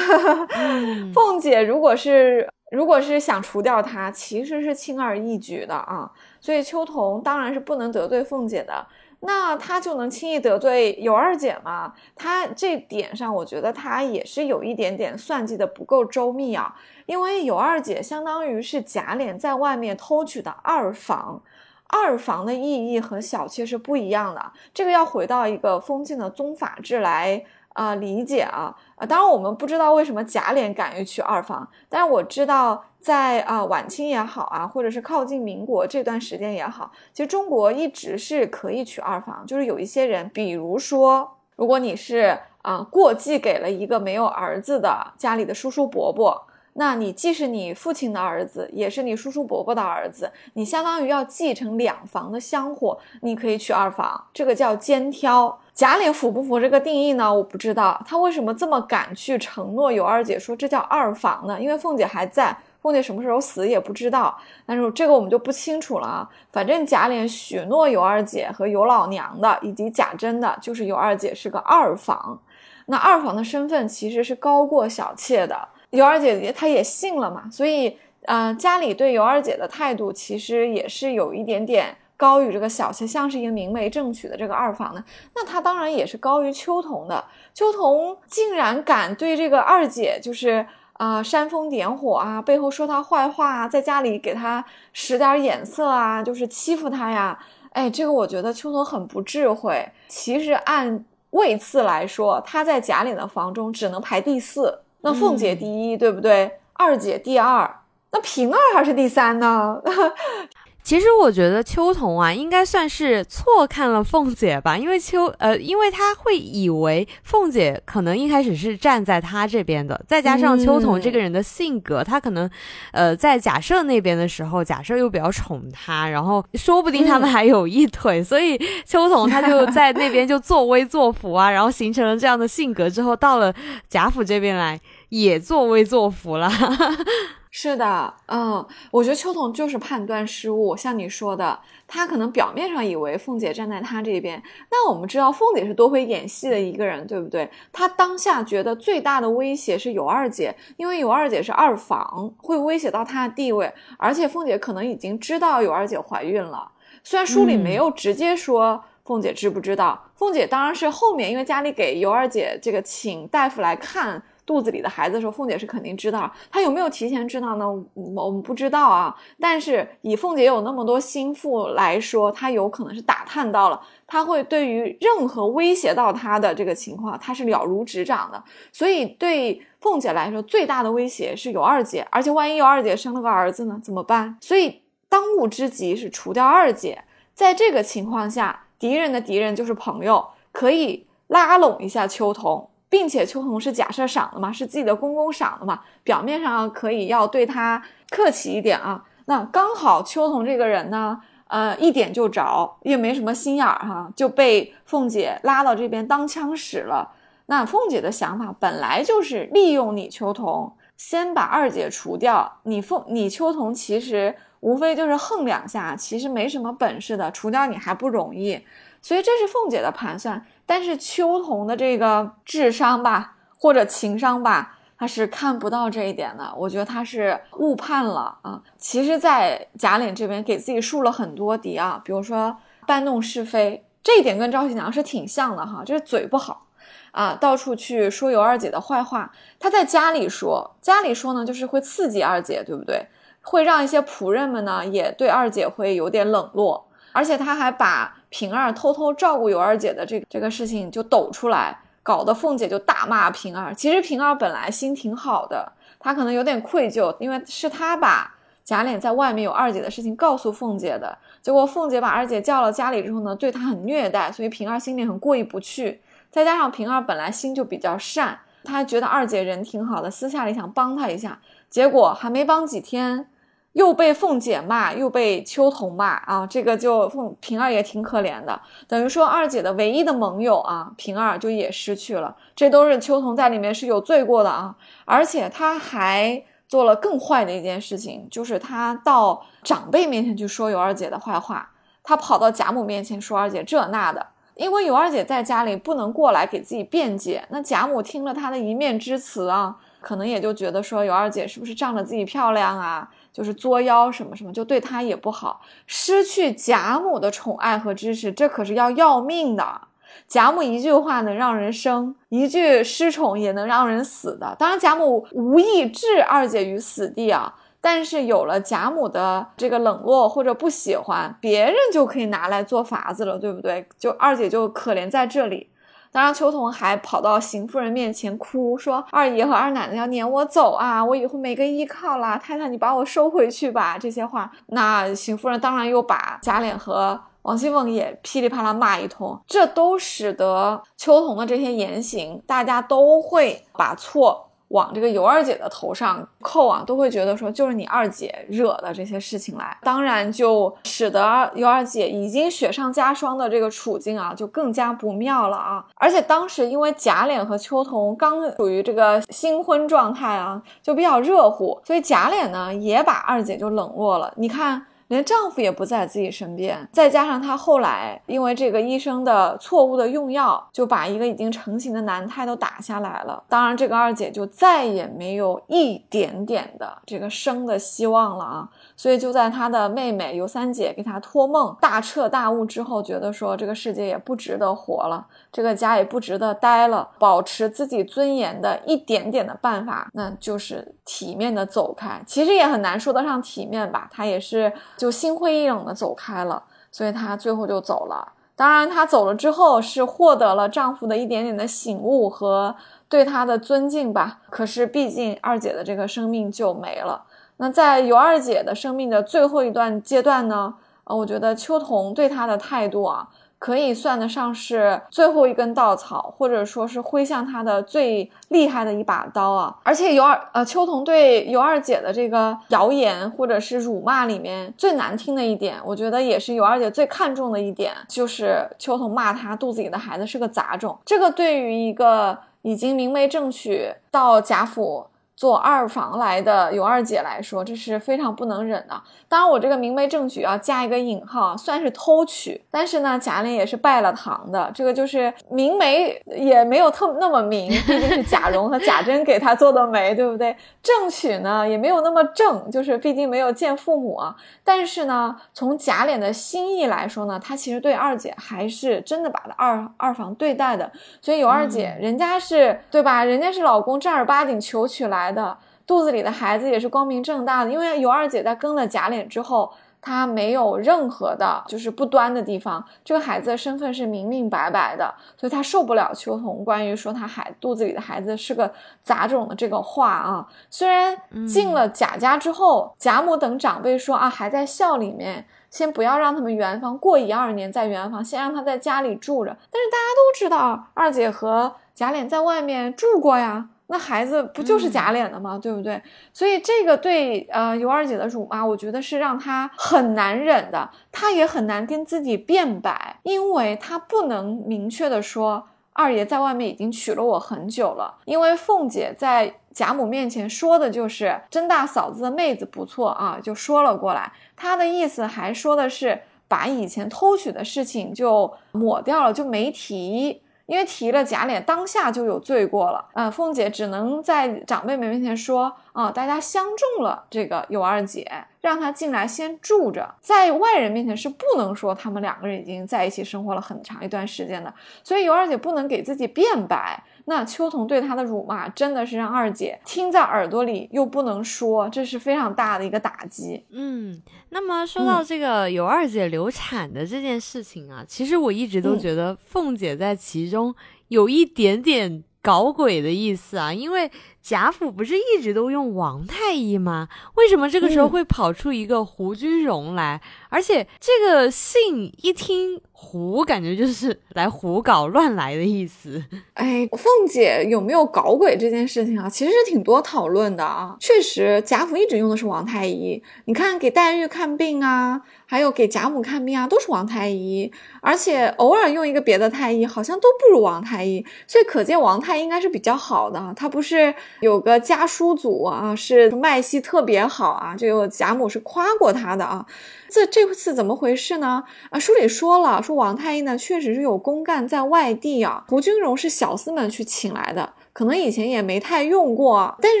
[1.14, 6.10] 凤姐如果是如果是想除掉他，其实是轻而易举的啊。
[6.38, 8.86] 所以秋桐当然是不能得罪凤姐的。
[9.26, 11.94] 那他就能轻易得罪尤二姐吗？
[12.14, 16.74] 他这点上，我觉得他也是有一点点算计的不够周密啊。
[17.06, 21.42] 因为尤二姐相当于是贾琏在外面偷取的二房，
[21.88, 24.52] 二房的意义和小妾是不一样的。
[24.72, 27.44] 这个要回到一个封建的宗法制来。
[27.74, 46.46] 啊，理解啊，啊，当然我们不知道为什么贾琏敢于娶二房，但是我知道在啊晚清也好啊，或者是靠近民国这段时间也好，其实中国一直是可以娶二房，就是有一些人，比如说，如果你是啊过继给了一个没有儿子的家里的叔叔伯伯。
[46.76, 55.56] 那你既是你父亲的儿子，也是你叔叔伯伯的儿子，你相当于要继承两房的香火，你可以娶二房，这个叫肩挑。
[55.72, 57.32] 贾琏符不符这个定义呢？
[57.32, 61.60] 我不知道他为什么这么敢去承诺尤二姐说这叫二房呢？
[61.60, 66.28] 因为凤姐还在，凤姐什么时候死也不知道，但是这个我们就不清楚了啊。
[66.52, 72.38] 反正贾琏许诺尤二姐和尤老娘的，以及贾珍的，就是尤二姐是个二房，
[72.84, 75.66] 那二房的身份其实是高过小妾的。
[75.88, 85.02] 尤二姐姐她也信了嘛，所以，呃，家里对尤二姐的态度其实也是有一点点高于这个小妾，像是一个明媒正娶的这个二房的，
[85.34, 87.24] 那她当然也是高于秋桐的。
[87.54, 97.38] 秋桐竟然敢对这个二姐就是啊煽风点火啊，背后说他坏话啊，在家里给他使点眼色啊，就是欺负他呀。
[97.70, 99.88] 哎，这个我觉得秋桐很不智慧。
[100.06, 104.80] 其实按位次来说，她在贾琏的房中只能排第四。
[105.00, 106.60] 那凤姐第一，对不对？
[106.74, 107.80] 二姐第二，
[108.12, 109.82] 那平儿还是第三呢？
[110.84, 122.48] 其实我觉得秋桐啊，应该算是错看了凤姐吧，因为秋呃，因为他会以为凤姐可能一开始是站在他这边的，再加上秋桐这个人的性格，他可能
[122.92, 133.54] 呃在假设那边的时候，假设又比较宠他，然后说不定他们还有一腿，所以秋桐他就在那边就作威作福啊，然后形成了这样的性格之后，到了
[133.88, 134.78] 贾府这边来
[135.22, 136.50] 也作威作福了。
[137.56, 147.48] 是的，嗯，我觉得秋桐就是判断失误，像你说的，他可能表面上以为凤姐站在他这边，那我们知道凤姐是多会演戏的一个人，对不对？
[147.72, 156.72] 她当下觉得最大的威胁是尤二姐，因为尤二姐是二房，会威胁到她的地位，而且凤姐可能已经知道尤二姐怀孕了，
[157.04, 164.20] 虽然书里没有直接说凤姐知不知道，凤姐当然是后面因为家里给尤二姐这个请大夫来看。
[164.46, 167.66] 肚子里的孩子的时候，凤姐是肯定知道，她有没有提前知道呢？
[167.94, 169.14] 我们不知道啊。
[169.40, 178.42] 但是以凤姐有那么多心腹来说，她有可能是打探到了，她会对于任何威胁到她的这个情况，她是了如指掌的。
[178.70, 184.36] 所以对凤姐来说，最大的威胁是尤二姐，而且万一尤二姐生了个儿子呢，怎么办？
[184.40, 187.04] 所以当务之急是除掉二姐。
[187.32, 192.70] 在这个情况下，敌人的敌人就是朋友，可以拉拢一下秋桐。
[192.94, 199.02] 并且秋桐是假设赏的嘛，是自己的公公赏的嘛，表面上可以要对他客气一点啊。
[199.24, 207.10] 那刚好秋桐这个人呢，呃，一点就着，也没什么心眼儿哈，就被凤姐拉到这边当枪使了。
[207.46, 212.60] 那凤姐的想法本来就是利用你秋桐，先把二姐除掉。
[212.62, 218.64] 你凤你秋桐其实无非就是横两下，其实没什么本事的，除掉你还不容易。
[219.02, 220.46] 所以这是凤姐的盘算。
[220.66, 226.52] 但是秋桐的这个智商吧，或者情商吧，他是看不到这一点的。
[226.56, 228.62] 我觉得他是误判了啊。
[228.78, 236.66] 其实，在贾琏这边给自己树了很多敌啊，比如说搬弄是非，这一点跟赵喜娘是挺像的哈，就是嘴不好
[237.12, 239.30] 啊，到处去说尤二姐的坏话。
[239.58, 243.06] 他在家里说，家里说呢，就是会刺激二姐，对不对？
[243.42, 246.88] 会让一些仆人们呢，也对二姐会有点冷落。
[247.14, 253.72] 而且他还把平儿偷偷照顾尤二姐的这个这个事情就抖出来，搞得凤姐就大骂平儿。
[253.72, 261.16] 其实平儿本来心挺好的，她可能有点愧疚，因为是她把贾琏在外面有二姐的事情告诉凤姐的。
[261.40, 266.02] 结果凤姐把二姐叫了家里之后呢，对她很虐待，所以平儿心里很过意不去。
[266.32, 271.38] 再加上平儿本来心就比较善，她觉得二姐人挺好的，私下里想帮她一下。
[271.70, 273.28] 结果还没帮几天。
[273.74, 291.68] 又被凤姐骂，又被秋桐骂啊，这个就凤平儿也挺可怜的，等于说二姐的唯一的盟友啊，平儿就也失去了，这都是秋桐在里面是有罪过的啊，而且他还做了更坏的一件事情，就是他到长辈面前去说尤二姐的坏话，
[292.04, 303.10] 他跑到贾母面前说二姐这那的，因为尤二姐在家里不能过来给自己辩解，那贾母听了他的一面之词啊，可能也就觉得说尤二姐是不是仗着自己漂亮啊？
[303.34, 309.80] 就是作妖什么什么，就对他也不好，失去贾母的宠爱和支持，这可是要要命的。
[310.28, 314.54] 贾母一句话能让人生，一句失宠也能让人死的。
[314.56, 323.86] 当然，贾母无意置二姐于死地啊，但是有了贾母的这个冷落或者不喜欢，别人就可以拿来做法子了，对不对？
[323.98, 325.68] 就二姐就可怜在这里。
[326.14, 333.98] 当然，秋桐还跑到邢夫人面前哭，说二爷和二奶奶要撵我走啊，我以后没个依靠啦，太太你把我收回去吧。
[333.98, 344.50] 这些话，那邢夫人当然又把贾琏和王熙凤也噼里啪啦骂一通，这都使得秋桐的这些言行，大家都会把错。
[344.74, 355.84] 往这个尤二姐的头上扣啊，都会觉得说就是你二姐惹的这些事情来，当然就使得尤二姐已经雪上加霜的这个处境啊，就更加不妙了啊！
[355.94, 364.32] 而且当时因为贾琏和秋桐刚处于这个新婚状态啊，就比较热乎，所以贾琏呢也把二姐就冷落了。
[364.36, 364.84] 你看。
[365.08, 373.42] 连丈夫也不在自己身边，再加上她后来因为这个医生的错误的用药，就把一个已经成型的男胎都打下来了。
[373.48, 378.68] 当然，这个二姐就再也没有一点点的这个生的希望了啊。
[378.96, 387.10] 所以就在她的妹妹尤三姐给她托梦大彻大悟之后，觉得说这个世界也不值得活了，这个家也不值得待了。
[387.18, 392.22] 保持自己尊严的一点点的办法，那就是体面的走开。
[392.26, 394.72] 其实也很难说得上体面吧，她也是。
[395.04, 398.32] 就心灰意冷的走开了，所以她最后就走了。
[398.56, 402.74] 当然，她走了之后是获得了丈夫的一点点的醒悟和
[403.06, 404.38] 对她的尊敬吧。
[404.48, 407.22] 可是，毕竟二姐的这个生命就没了。
[407.58, 410.72] 那在尤二姐的生命的最后一段阶段呢？
[411.04, 413.28] 呃，我觉得秋桐对她的态度啊。
[413.64, 419.74] 可以算得上是最后一根稻草，或者说是挥向他的最厉害的一把刀啊！
[419.82, 430.98] 而且尤二呃秋桐对尤二姐的这个谣言或者是辱骂里面最难听的一点，我觉得也是尤二姐最看重的一点，就是秋桐骂她肚子里的孩子是个杂种。
[431.02, 435.06] 这个对于一个已经明媒正娶到贾府。
[435.44, 438.98] 做二房来的尤二姐来说，这是非常不能忍的。
[439.28, 442.58] 当然，我这个明媒正娶要加一个引号，算是偷娶。
[442.70, 450.56] 但是呢，贾琏也是拜了堂的，这个就是明媒也没有特那么明， 毕竟是贾蓉和贾珍给他做的媒， 对不对？
[450.82, 454.34] 正娶呢也没有那么正，就是毕竟没有见父母啊。
[454.64, 460.90] 但是呢，从贾琏的心意来说呢，他其实对二姐还是真的把她二二房对待的。
[461.20, 463.22] 所以尤二姐人家是对吧？
[463.22, 465.33] 人家是老公正儿八经求娶来。
[465.34, 469.70] 的肚子里的孩子也是光明正大的，因为尤二姐在跟了贾琏之后，
[470.00, 480.46] 她没有任何的就是不端的地方，这个孩子的身份是明明白白的，所以她受不了秋桐关于说她孩肚子里的孩子是个杂种的这个话啊。
[480.70, 489.54] 虽然进了贾家之后，贾母等长辈说啊还在校里面，先不要让他们圆房过一二年再圆房，先让他在家里住着。
[489.70, 493.68] 但是大家都知道，二姐和贾琏在外面住过呀。
[493.94, 495.56] 那孩子不就是假脸的吗？
[495.56, 496.02] 对不对？
[496.32, 520.42] 所以这个对呃尤二姐的辱骂，我觉得是让她很难忍的，她也很难跟自己辩白，因为她不能明确的说二爷在外面已经娶了我很久了，因为凤姐在贾母面前说的就是甄大嫂子的妹子不错啊，就说了过来，她的意思还说的是把以前偷取的事情就抹掉了，就没提。
[520.66, 523.06] 因为提了假脸，当下就有罪过了。
[523.12, 528.26] 呃，凤姐只能在长辈们面前说：“啊，大家相中了这个尤二姐，
[528.60, 534.72] 让她进来先住着。”在外人面前是不能说他们两个人已经在一起生活了很长一段时间的。
[535.02, 537.02] 所以尤二姐不能给自己辩白。
[537.26, 543.64] 那秋桐对她的辱骂，真的是让二姐听在耳朵里又不能说，这是非常大的一个打击。
[543.70, 550.74] 嗯，那么说到这个有二姐流产的这件事情啊，其实我一直都觉得凤姐在其中
[551.08, 554.10] 有一点点搞鬼的意思啊，因为
[554.44, 557.08] 贾府不是一直都用王太医吗？
[557.36, 560.20] 为什么这个时候会跑出一个胡君荣来？
[560.50, 562.82] 而且这个姓一听。
[562.96, 566.24] 胡感觉就是来胡搞乱来的意思。
[566.54, 569.28] 哎，凤姐有没有搞鬼这件事情啊？
[569.28, 570.96] 其实是挺多讨论的啊。
[571.00, 573.22] 确实，贾府一直用的是王太医。
[573.44, 577.70] 你看，给黛玉看病啊，还有给贾母看病啊，都是王太医。
[578.00, 581.26] 而且偶尔用一个别的太医，好像都不如王太医。
[581.46, 583.52] 所以可见王太医应该是比较好的。
[583.54, 587.74] 他不是有个家书组啊，是脉系特别好啊。
[587.76, 589.64] 这个贾母是夸过他的啊。
[590.08, 591.64] 这这次怎么回事呢？
[591.90, 599.74] 啊，书里说了，说王太医呢确实是有公干在外地啊，胡君荣是小厮们去请来的，可能以前也没太用过。
[599.80, 600.00] 但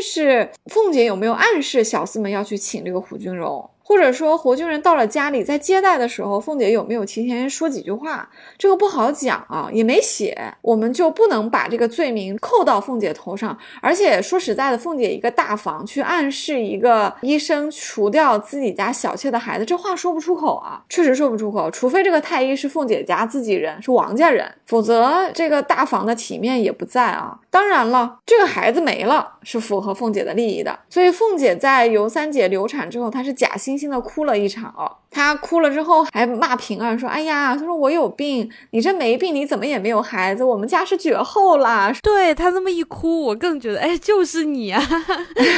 [0.00, 3.68] 是凤姐有没有暗示小厮们要去请这个胡君荣？
[3.86, 8.28] 或者说活军人到了家里，在接待的时候，凤姐有没有提前说几句话？
[8.56, 13.56] 这个不好讲啊，也没写，我们就不能把这个罪名扣到凤姐头上。
[13.82, 21.70] 而且说实在的，凤姐一个大房去暗示一个医生除掉自己家小妾的孩子，这话说不出口啊，确实说不出口。
[21.70, 27.38] 除非这个太医是凤姐家自己人，是王家人，否则这个大房的体面也不在啊。
[27.54, 34.90] 当然了，这个孩子没了是符合凤姐的利益的，所以凤姐在尤三姐流产之后，她是假惺惺的哭了一场哦。
[35.08, 40.42] 她哭了之后还骂平儿说：“哎呀，她说我有病，你这没病，你怎么也没有孩子？
[40.42, 44.82] 我们家是绝后啦。”对她这么一哭，我更觉得哎，就是你啊，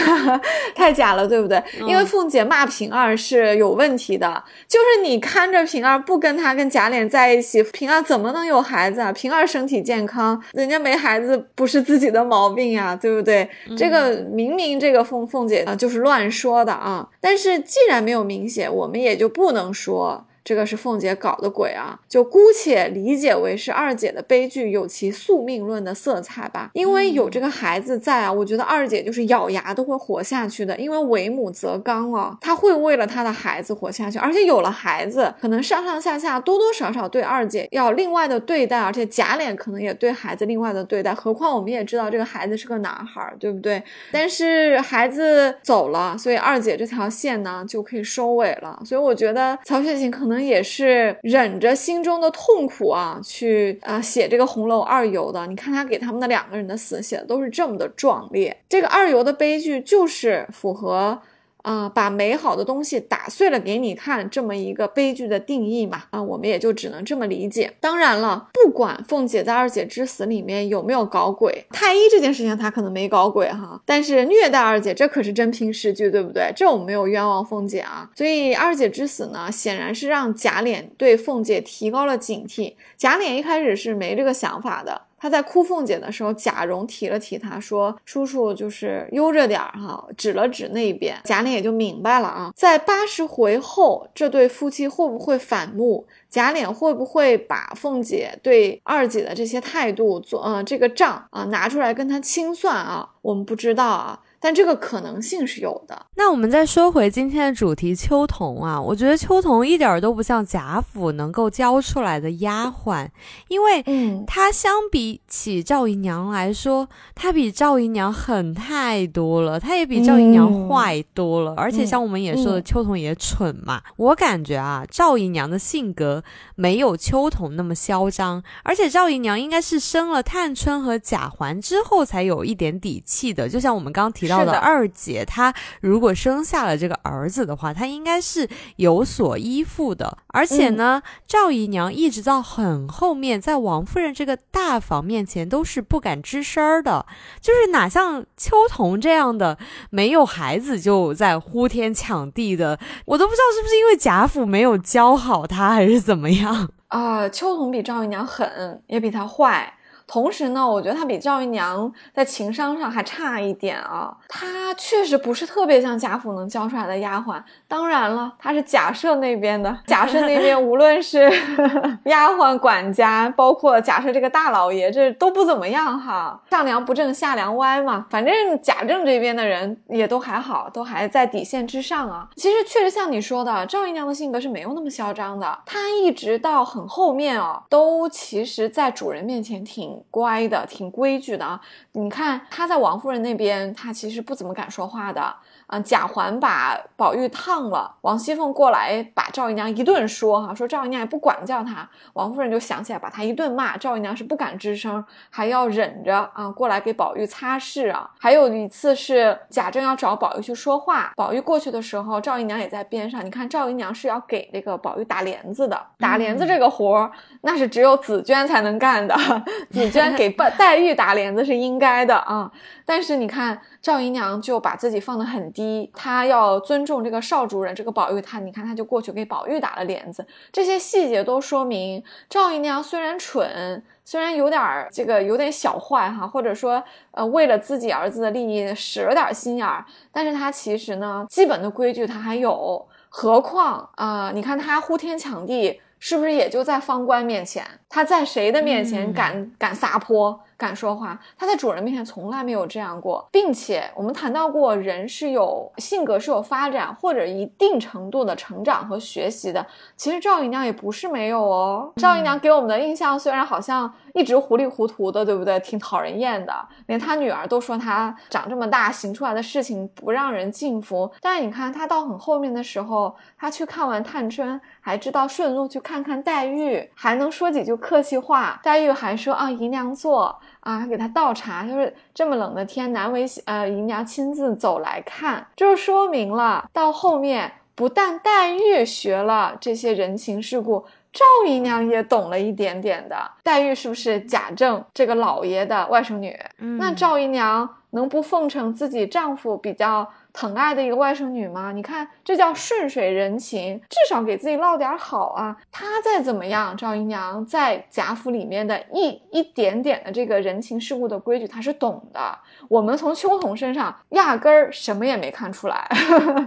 [0.77, 1.63] 太假了，对不对？
[1.87, 9.11] 因为凤姐骂平儿是有问题的，就是你看着平儿不跟她跟贾琏在一起，平儿怎么能有孩子啊？
[9.11, 13.49] 平儿身体健康，人家没孩子不是自己的毛病呀，对不对？
[13.79, 19.47] 这个明明这个凤凤姐啊就是乱说的啊，但是既然没有明显，我们也就不。
[19.47, 20.26] 不能说。
[20.47, 26.71] 这个是凤姐搞的鬼啊，就姑且理解为是二姐的悲剧有其宿命论的色彩吧。
[26.73, 30.77] 因为有这个孩子在啊，我觉得二姐就是咬牙都会活下去的。
[30.79, 34.21] 因为为母则刚啊，她会为了她的孩子活下去。
[34.21, 41.13] 而且有了孩子，可能上上下下多多少少对二姐要另外的对待，而且贾琏可能也对孩子另外的对待。
[41.13, 43.83] 何况我们也知道这个孩子是个男孩，对不对？
[44.13, 48.81] 但是孩子走了，所以二姐这条线呢就可以收尾了。
[48.85, 50.36] 所以我觉得曹雪芹可能。
[50.43, 55.47] 也是忍着心中的痛苦啊，去啊写这个红楼二游的。
[55.47, 58.57] 你看他给他们的两个人的死写的都是这么的壮烈。
[58.69, 61.21] 这个二游的悲剧就是符合。
[61.67, 66.05] 啊，把美好的东西打碎了给你看，这么一个悲剧的定义嘛？
[66.11, 67.73] 啊，我们也就只能这么理解。
[67.81, 76.53] 当然了，不管凤姐在二姐之死里面有没有搞鬼，太医这件事情她可能没搞鬼哈，但是虐待二姐这可是真凭实据，对不对？
[76.55, 78.09] 这我们没有冤枉凤姐啊。
[78.15, 82.75] 所以二姐之死呢，显然是让贾琏对凤姐提高了警惕。
[82.97, 85.03] 贾琏一开始是没这个想法的。
[85.19, 92.53] 他在哭凤姐的时候，贾蓉提了提他，说：“叔叔就是悠着点儿哈。”指了指那边，贾琏也就明白了啊。
[92.55, 96.07] 在八十回后，这对夫妻会不会反目？
[96.29, 103.09] 贾琏会不会把凤姐对二姐的这些态度做呃这个账啊拿出来跟他清算啊？
[103.23, 104.21] 我们不知道啊。
[104.41, 106.07] 但这个可能性是有的。
[106.15, 113.09] 那我们再说回今天的主题，秋桐啊，我觉得秋桐一点都不像贾府能够教出来的丫鬟，
[113.49, 121.55] 因为，嗯，她相比起赵姨娘来说，她比赵姨娘狠太多了，她也比赵姨娘坏多了。
[121.57, 123.83] 而且像我们也说的，秋桐也蠢嘛。
[123.97, 126.23] 我感觉啊，赵姨娘的性格
[126.55, 133.49] 没有秋桐那么嚣张，而且赵姨娘应该是生了探春和贾环之后才有一点底气的。
[133.49, 134.53] 就像我们刚刚提到。
[134.53, 140.19] 的二姐，她如果生下了这个儿子的话，她应该是有所依附的。
[140.29, 147.07] 而且呢，赵姨娘一直到很后面，在王夫人这个大房面前都是不敢吱声儿的，
[147.41, 149.59] 就是哪像秋桐这样的，
[149.91, 157.29] 没有孩子就在呼天抢地的，我都不知道是不是因为贾府没有教好她，还是怎么样啊？
[157.29, 159.73] 秋桐比赵姨娘狠，也比她坏。
[160.07, 164.17] 同时呢，我觉得她比赵姨娘在情商上还差一点啊。
[164.29, 167.43] 她确实不是特别像贾府能教出来的丫鬟。
[167.69, 169.77] 当然了，她是贾赦那边的。
[169.87, 171.31] 贾赦那边无论是
[172.05, 176.41] 丫鬟、管家，包括贾赦这个大老爷，这都不怎么样哈。
[176.51, 178.07] 上梁不正下梁歪嘛。
[178.11, 182.29] 反正贾政这边的人也都还好，都还在底线之上啊。
[182.37, 185.59] 其实确实像你说的，赵姨娘的性格是没有那么嚣张的。
[185.67, 189.97] 她一直到很后面哦，都其实在主人面前挺。
[190.11, 191.61] 乖的，挺规矩的啊。
[191.93, 195.35] 你看她在王夫人那边，她其实不怎么敢说话的。
[195.67, 208.09] 啊，贾环把宝玉烫了，王熙凤过来把赵姨娘一顿说，哈，说赵姨娘也不管教她，王夫人就想起来把她一顿骂，赵姨娘是不敢吱声，还要忍着啊，过来给宝玉擦拭啊。
[208.21, 213.25] 还有一次是贾政要找宝玉去说话，宝玉过去的时候，赵姨娘也在边上。
[213.27, 217.11] 你看赵姨娘是要给这个宝玉打帘子的，打帘子这个活儿，
[217.41, 219.17] 那是只有紫娟才能干的，
[219.71, 222.51] 紫娟给黛 黛玉打帘子是应该的啊。
[222.85, 225.53] 但是你看赵姨娘就把自己放得很。
[225.53, 230.27] 低，她要尊重这个少主人，这个宝玉，她你看，她就过去给宝玉打了帘子。
[230.51, 236.83] 这些细节都说明，赵姨娘虽然蠢，虽然有点儿这个有点小坏哈，或者说
[237.13, 242.85] 呃为了自己儿子的利益使了点心眼儿，但是她其实呢，基本的规矩她还有。
[243.09, 247.65] 何况啊，你看她呼天抢地，是不是也就在方官面前？
[247.89, 250.39] 她在谁的面前敢敢撒泼？
[250.57, 259.67] 敢说话，他在主人面前从来没有这样过，并且我们谈到过，人是有性格是有发展或者一定程度的成长和学习的。
[259.97, 265.61] 其实赵姨娘也不是没有哦，赵姨娘给我们的印象虽然好像一直糊里糊涂的，对不对？
[265.61, 266.55] 挺讨人厌的，
[266.87, 271.11] 连她女儿都说她长这么大行出来的事情不让人敬服。
[271.21, 278.59] 但是你看她到很后面的时候，她去看完探春，还知道顺路去看看黛玉，还能说几句客气话。
[278.63, 280.41] 黛玉还说啊，姨娘坐。
[280.67, 293.17] 啊，给他倒茶，就是这么冷的天，难为呃姨娘亲自走来看，就说明了到后面不但黛玉学了这些人情世故，赵姨娘也懂了一点点的。
[293.45, 296.37] 黛玉是不是贾政这个老爷的外甥女？
[296.59, 300.11] 那赵姨娘能不奉承自己丈夫比较？
[300.39, 301.73] 疼爱的一个外甥女吗？
[301.73, 305.57] 你看，这叫顺水人情，至少给自己落点好啊。
[305.71, 312.37] 她再怎么样，赵姨娘在贾府里面的一一点点的这个人情世故的规矩，她是懂的。
[312.69, 315.89] 我们从秋桐身上压根儿什么也没看出来，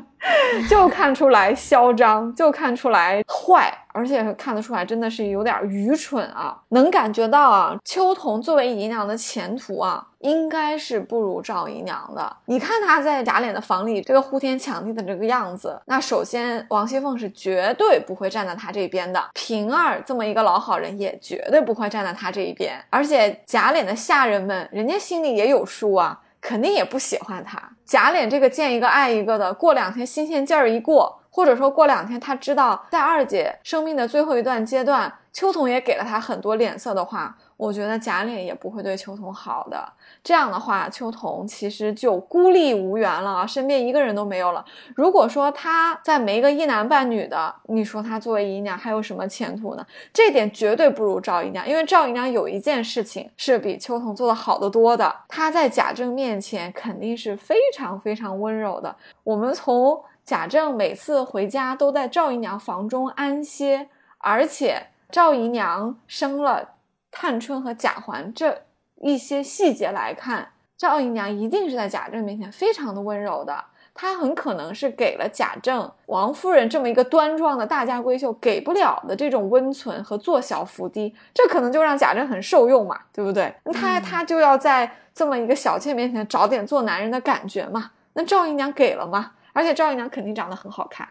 [0.69, 6.61] 就看出来嚣张，就看出来坏，而且看得出来真的是有点愚蠢啊。
[6.69, 10.07] 能感觉到啊，秋桐作为姨娘的前途啊。
[10.19, 12.35] 应该是不如赵姨娘的。
[12.47, 19.23] 你看她在贾琏的房里这个呼天抢地的这个样子，那首先王熙凤是绝对不会站在她这边的。
[19.33, 22.81] 平儿这么一个老好人，也绝对不会站在她这一边。
[22.89, 27.61] 而且贾琏的下人们，人家心里也有数啊，肯定也不喜欢他。
[27.85, 39.85] 贾琏这个见一个爱一个的，过两天新鲜劲儿一过，或者说过两天他知道在二姐生命的最后一段阶段，秋桐也给了他很多脸色的话，我觉得贾琏也不会对秋桐好的。
[40.23, 44.63] 这样的话，秋桐其实就孤立无援了，身边一个人都没有了。
[44.95, 49.85] 如果说他再没个一男半女的，你说他作为姨娘还有什么前途呢？
[50.13, 58.95] 这点绝对不如赵姨娘，因为赵姨娘有一件事情是比秋桐做的好得多的，她在贾政面前肯定是非常非常温柔的。
[59.25, 63.89] 我们从贾政每次回家都在赵姨娘房中安歇，
[64.19, 66.69] 而且赵姨娘生了
[67.11, 68.63] 探春和贾环这。
[69.01, 83.55] 一些细节来看，赵姨娘一定是在贾政面前非常的温柔的，她很可能是给了贾政、王夫人这么一个端庄的大家闺秀给不了的这种温存和做小伏低，这可能就让贾政很受用嘛，对不对？
[83.63, 89.31] 那他他就要在这么一个小妾面前找点做男人的感觉嘛，那赵姨娘给了吗？
[89.53, 91.07] 而且赵姨娘肯定长得很好看，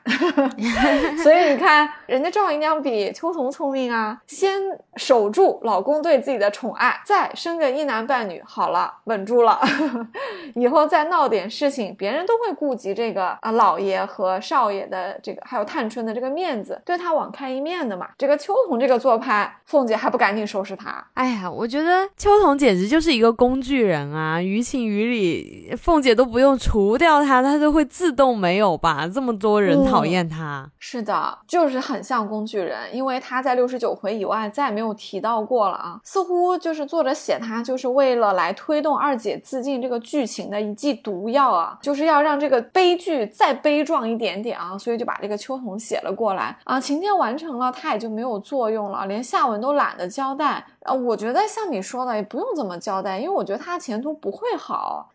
[1.23, 4.21] 所以你看，人家赵姨娘比秋桐聪明啊！
[4.27, 4.61] 先
[4.97, 9.61] 守住老公对自己的宠爱，再生个一男半女，好了，稳住了，
[10.55, 18.09] 以后再闹点事情，别人都会顾及这个啊老爷和少爷的这个，还有探春的这个面子，对他网开一面的嘛。
[18.17, 21.05] 这个秋桐这个做派，凤姐还不赶紧收拾他？
[21.15, 24.41] 哎呀，我觉得秋桐简直就是一个工具人啊！
[24.41, 28.28] 于情于理，凤姐都不用除掉他，他就会自动。
[28.35, 29.09] 没有吧？
[29.13, 36.01] 这么多人讨厌他，是的，就是很像工具人，因为他在六十九回以外再也没有提到过了啊。
[36.05, 46.81] 似乎就是作者写他就是为了来推动二姐自尽这个剧情的一剂毒药啊，就是要让这个悲剧再悲壮一点点啊，所以就把这个秋桐写了过来啊。
[46.81, 50.93] 情节完成了，他也就没有作用了，连下文都懒得交代啊。
[50.93, 55.11] 我觉得像你说的，也不用怎么交代，因为我觉得他前途不会好。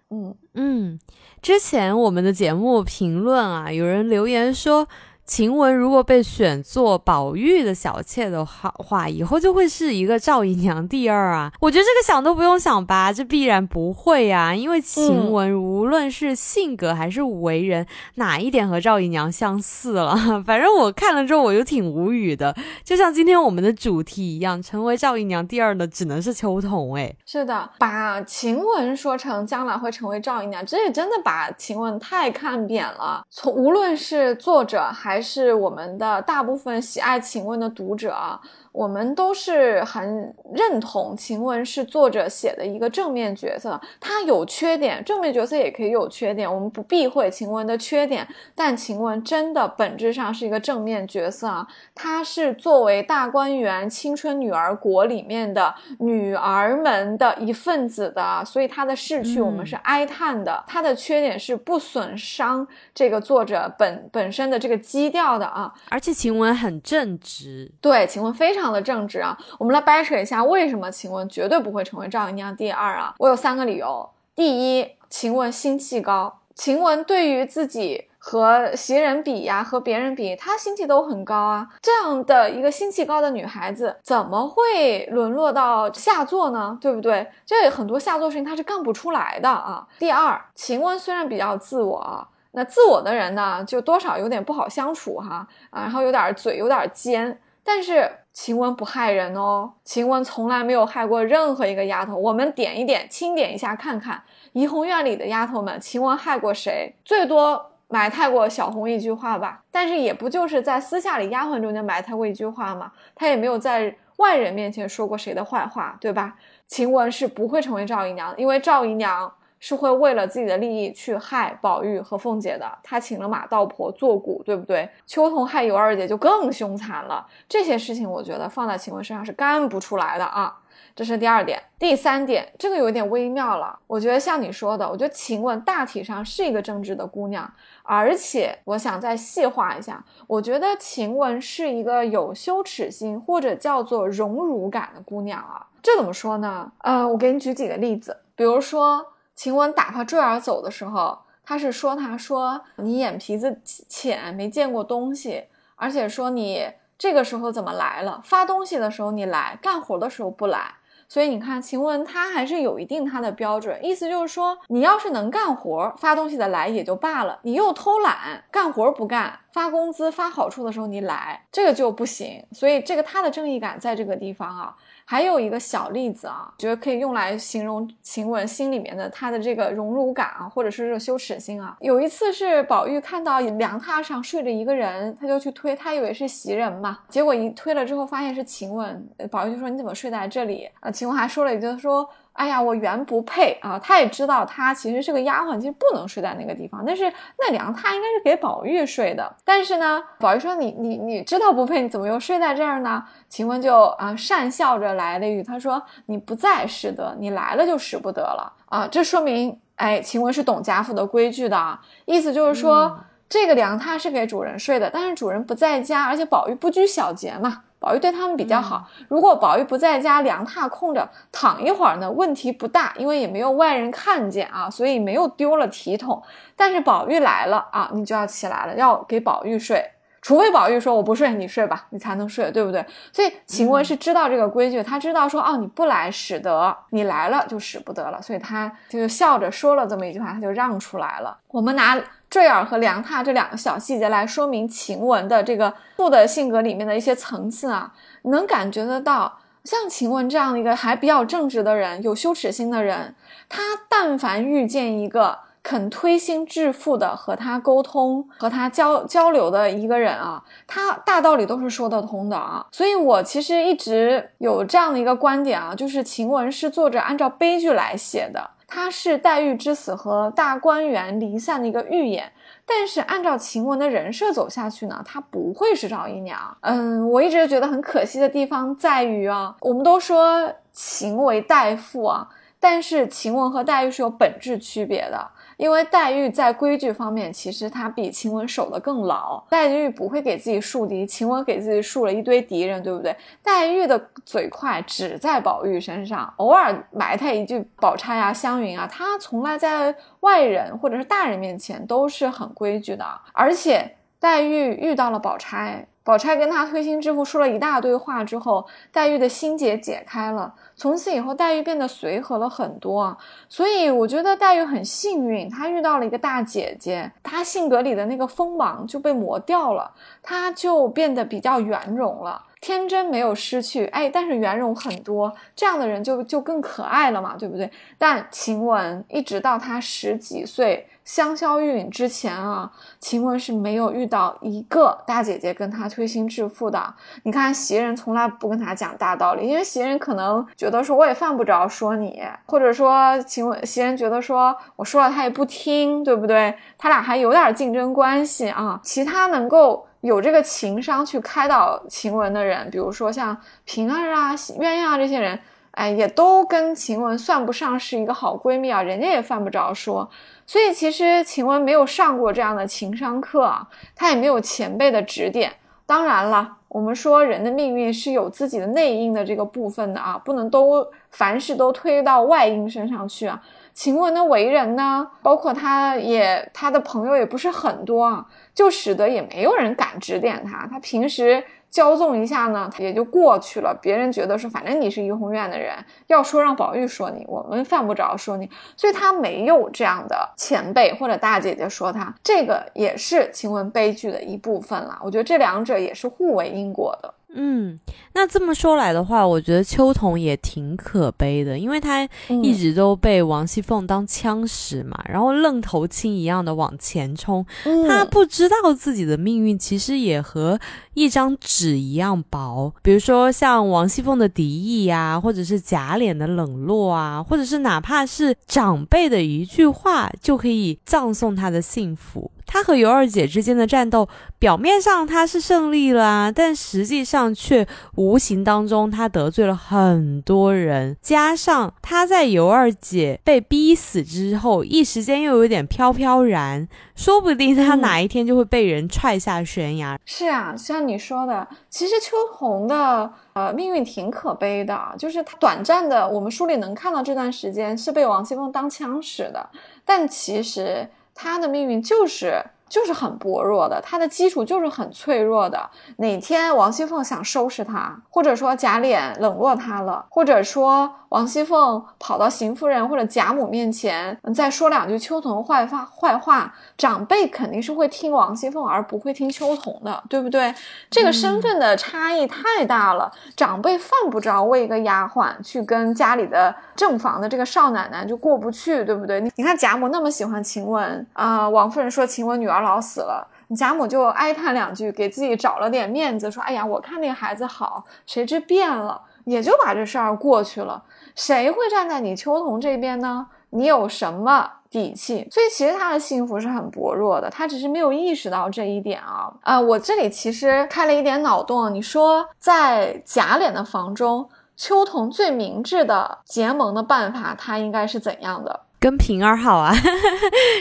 [0.53, 0.99] 嗯。
[1.41, 4.87] 之前我们的节目评论啊，有人留言说，
[5.25, 11.51] 晴雯如果被选做宝玉的小妾的话，以后就会是一个赵姨娘第二啊！
[11.61, 20.15] 我觉得这个想都不用想吧，这必然不会呀，因为晴雯无论是性格还是为人，哪一点和赵姨娘相似了？
[20.45, 22.53] 反正我看了之后，我就挺无语的。
[22.83, 26.95] 就像今天我们的主题一样，成为赵姨娘第二的只能是秋桐。
[26.95, 33.23] 哎，是的，把晴雯说成将来会成为赵姨娘，这也真的把晴雯太看扁了。
[33.29, 38.41] 从无论是作者还还是我们的大部分喜爱请问的读者啊。
[38.73, 68.62] 我们都是很认同晴雯是作者写的一个正面角色，她有缺点，正面角色也可以有缺点，我们不避讳晴雯的缺点，但晴雯真的本质上是一个正面角色啊，她是作为大观园青春女儿国里面的女儿们的一份子的，所以她的逝去我们是哀叹的，她的缺点是不损伤这个作者本本身的这个基调的啊，而且晴雯很正直，对，晴雯非常。
[68.71, 73.13] 的正直啊，我们来掰扯一下，为什么晴雯绝对不会成为赵姨娘第二啊？
[73.17, 74.09] 我有三个理由。
[74.35, 81.69] 第一，晴雯心气高，晴雯对于自己和袭人比呀，和别人比，她心气都很高啊。
[81.79, 86.75] 这样的一个心气高的女孩子，怎么会沦落到下作呢？
[86.81, 87.29] 对不对？
[87.45, 89.87] 这很多下作事情她是干不出来的啊。
[89.99, 98.09] 第二，晴雯虽然比较自我啊，那自我的人呢，就多少有点不好相处哈啊，然后有点嘴有点尖，但是。
[98.33, 102.15] 晴雯不害人哦，晴雯从来没有害过任何一个丫头。
[102.15, 104.23] 我们点一点，清点一下，看看
[104.53, 106.95] 怡红院里的丫头们，晴雯害过谁？
[107.05, 112.91] 最多埋汰过小红一句话吧，但是也不就是在私下里丫鬟中间埋汰过一句话吗？
[113.13, 116.35] 她也没有在外人面前说过谁的坏话，对吧？
[116.67, 119.31] 晴雯是不会成为赵姨娘，因为赵姨娘。
[119.65, 124.89] 是会为了自己的利益去害宝玉和凤姐的，他请了马道婆做骨，对不对？
[125.05, 127.25] 秋桐害尤二姐就更凶残了。
[127.47, 130.59] 这些事情我觉得放在晴雯身上是干不出来的啊。
[130.93, 133.79] 这是第二点，第三点，这个有点微妙了。
[133.87, 137.49] 我觉得像你说的，我觉得晴雯大体上是一个正直的姑娘，
[137.83, 145.65] 而且我想再细化一下，我觉得晴雯是一个有羞耻心或者叫做荣辱感的姑娘啊。
[145.81, 146.69] 这怎么说呢？
[146.79, 149.12] 呃，我给你举几个例子，比如说。
[149.35, 158.21] 晴雯打发坠儿走的时候，他是说：“他说你眼皮子浅，没见过东西，而且说你这个时候怎么来了？
[158.23, 160.75] 发东西的时候你来，干活的时候不来。
[161.09, 172.43] 所以你看，晴雯她还是有一定她的标准，意思就是说，你要是能干活，发东西的来也就罢了，你又偷懒，干活不干，发工资发好处的时候你来，这个就不行。
[172.51, 174.75] 所以这个她的正义感在这个地方啊。”
[175.05, 181.77] 还有一个小例子啊，觉得可以用来形容晴雯心里面的她的这个荣辱感啊，或者是这种羞耻心啊。
[181.79, 190.69] 有一次是宝玉看到凉榻上睡着一个人，他就去推，他以为是袭人嘛，结果一推了之后发现是晴雯，宝玉就说你怎么睡在这里？
[190.79, 192.09] 啊，晴雯还说了一句说。
[192.33, 193.79] 哎呀，我原不配啊！
[193.81, 196.83] 他也知道他其实是个丫鬟，其实不能睡在那个地方。
[196.85, 197.03] 但是
[197.37, 199.35] 那凉榻应该是给宝玉睡的。
[199.45, 217.61] 但是呢，宝玉说：“你你你知道不配，你怎么又睡在这儿呢？”晴雯就啊讪笑着来了一句：“她说你不在使得，你来了就使不得了啊！”这说明，哎，晴雯是懂贾府的规矩的，意思就是说这个凉榻是给主人睡的，但是主人不在家，而且宝玉不拘小节嘛。
[217.83, 218.87] 宝玉对他们比较好。
[219.09, 226.23] 如果宝玉不在家，凉榻空着，躺一会儿呢，问题不大，因为也没有外人看见啊，所以没有丢了体统。
[226.55, 229.85] 但是宝玉来了啊，你就要起来了，要给宝玉睡，
[230.21, 232.85] 除非宝玉说我不睡，你睡吧，你才能睡，对不对？
[233.11, 241.37] 所以晴雯是知道这个规矩，他知道说哦，你不来使得，你来了就使不得了，所以他就笑着说了这么一句话，他就让出来了。
[241.49, 242.01] 我们拿。
[242.33, 253.13] 坠耳和凉榻这两个小细节来说明晴雯的这个父的性格里面的一些层次啊，能感觉得到，像晴雯这样一个还比较正直的人，有羞耻心的人，
[253.47, 262.65] 他但凡遇见一个肯推心置腹的和他沟通、和他交交流的一个人啊，他大道理都是说得通的啊。
[262.71, 268.49] 所以我其实一直有这样的一个观点啊，就是晴雯是作者按照悲剧来写的。
[268.73, 272.31] 她是黛玉之死和大观园离散的一个预演，
[272.65, 276.57] 但是按照晴雯的人设走下去呢，她不会是赵姨娘。
[276.61, 282.27] 嗯，我一直觉得很可惜的地方在于啊，我们都说晴为代父啊，
[282.59, 285.29] 但是晴雯和黛玉是有本质区别的。
[285.63, 289.41] 因为黛玉在规矩方面，其实她比晴雯守得更牢。
[289.49, 293.15] 黛玉不会给自己树敌，晴雯给自己树了一堆敌人，对不对？
[293.41, 303.05] 黛玉的嘴快只在宝玉身上，偶尔埋汰一句宝钗呀、湘云啊，她从来在外人或者是大人面前都是很规矩的。
[303.31, 305.87] 而且黛玉遇到了宝钗。
[306.03, 313.17] 宝钗跟他推心置腹说了一大堆话之后，黛玉的心结解开了，从此以后黛玉变得随和了很多。
[313.47, 322.43] 所以我觉得黛玉很幸运，她遇到了一个大姐姐，她性格里的那个锋芒就被磨掉了，她就变得比较圆融了。
[322.59, 327.69] 天真没有失去，哎，但是圆融很多，这样的人就就更可爱了嘛，对不对？
[327.97, 336.93] 但晴雯一直到她十几岁香消玉殒之前啊，晴雯是没有遇到一个大姐姐跟她推心置腹的。
[337.23, 346.55] 你看袭人从来不跟她讲大道理，因为袭人可能觉得说我也犯不着说你，或者说晴雯袭人觉得说我说了她也不听，对不对？
[346.77, 348.79] 他俩还有点竞争关系啊。
[348.83, 349.87] 其他能够。
[350.03, 355.39] 有这个情商去开导晴雯的人，比如说像平儿啊、鸳鸯啊这些人，
[355.73, 360.09] 哎，也都跟晴雯算不上是一个好闺蜜啊，人家也犯不着说。
[360.45, 365.51] 所以其实晴雯没有上过这样的情商课啊，她也没有前辈的指点。
[365.85, 373.41] 当然了，我们说人的命运是有自己的内因的这个部分的啊，不能都凡事都推到外因身上去啊。
[373.73, 380.67] 晴雯的为人呢，包括她也她的朋友也不是很多啊，就使得也没有人敢指点她。
[380.67, 381.43] 她平时
[381.73, 383.75] 骄纵一下呢，也就过去了。
[383.81, 385.73] 别人觉得说，反正你是怡红院的人，
[386.05, 388.47] 要说让宝玉说你，我们犯不着说你，
[388.77, 392.13] 所以他没有这样的前辈或者大姐姐说他。
[392.23, 394.99] 这个也是晴雯悲剧的一部分了。
[395.03, 397.11] 我觉得这两者也是互为因果的。
[397.35, 397.79] 嗯，
[398.13, 402.07] 那这么说来的话，我觉得秋桐也挺可悲的，因为他
[402.43, 407.43] 一直都被王熙凤当枪使嘛，然后愣头青一样的往前冲，
[407.89, 410.59] 他不知道自己的命运其实也和
[410.93, 412.73] 一张纸一样薄。
[412.81, 422.31] 比如说像王熙凤的敌意呀，或者是贾琏的冷落啊，或者是哪怕是长辈的一句话，就可以葬送他的幸福。
[422.45, 427.65] 他和尤二姐之间的战斗，表面上他是胜利了，啊但实际上却
[427.95, 430.95] 无形当中他得罪了很多人。
[431.01, 439.99] 加上他在尤二姐被逼死之后，一时间又有点飘飘然，说不定他哪一天就会被人踹下悬崖。
[440.05, 449.49] 是啊，像你说的，其实秋桐的呃命运挺可悲的，就是他短暂的，我们书里能看到这段时间是被王熙凤当枪使的，
[449.85, 450.89] 但其实。
[451.15, 452.43] 他的命运就是
[452.73, 455.69] 就是很薄弱的，他的基础就是很脆弱的。
[455.97, 470.51] 哪天王熙凤想收拾他，或者说贾琏冷落他了，或者说王熙凤跑到邢夫人或者贾母面前再说两句秋桐坏话坏话，长辈肯定是会听王熙凤而不会听秋桐的，对不对？
[470.89, 479.21] 这个身份的差异太大了，长辈犯不着为一个丫鬟去跟家里的正房的这个少奶奶就过不去，对不对？
[479.21, 482.62] 你你看贾母那么喜欢晴雯啊，王夫人说晴雯女儿。
[482.63, 490.83] 老死了，贾母就哀叹两句，给自己找了点面子，说：“哎呀，我看那个孩子好，谁知变了，也就把这事儿过去了。
[491.15, 493.27] 谁会站在你秋桐这边呢？
[493.51, 495.27] 你有什么底气？
[495.29, 499.31] 所以其实他的幸福是很薄弱的，他只是没有意识到这一点啊。
[499.43, 508.61] 啊，我这里其实开了一点脑洞，你说在贾琏的房中，秋桐最明智的结盟的办法，他应该是怎样的？
[508.83, 509.73] 跟平儿好啊，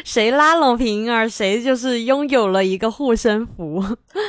[0.04, 3.82] 谁拉拢平儿，谁就是拥有了一个护身符。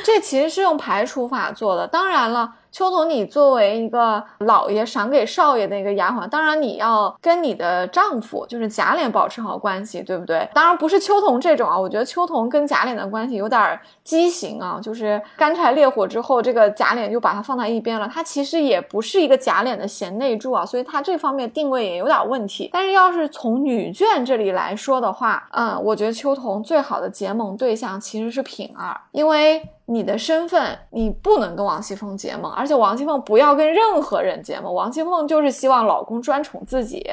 [0.04, 2.54] 这其实是用排除法做的，当然了。
[2.74, 10.48] 秋桐，你作为一个老爷赏给少爷的一个丫鬟，当然你要跟你的丈夫就是贾琏保持好关系，对不对？
[10.52, 18.10] 当然不是秋桐这种啊，我觉得秋桐跟贾琏的关系有点畸形啊，就是干柴烈火之后，这个贾琏就把他放在一边了。
[18.12, 22.70] 他其实也不是一个贾琏的贤内助啊，所以他这方面定位也有点问题。
[22.72, 29.62] 但是要是从女眷这里来说的话，嗯，我觉得秋桐最好的结盟对象其实是平儿，因为。
[29.86, 34.72] 你的身份，你不能跟王熙凤结盟，而且王熙凤不要跟任何人结盟。
[34.72, 37.06] 王熙凤就是希望老公专宠自己，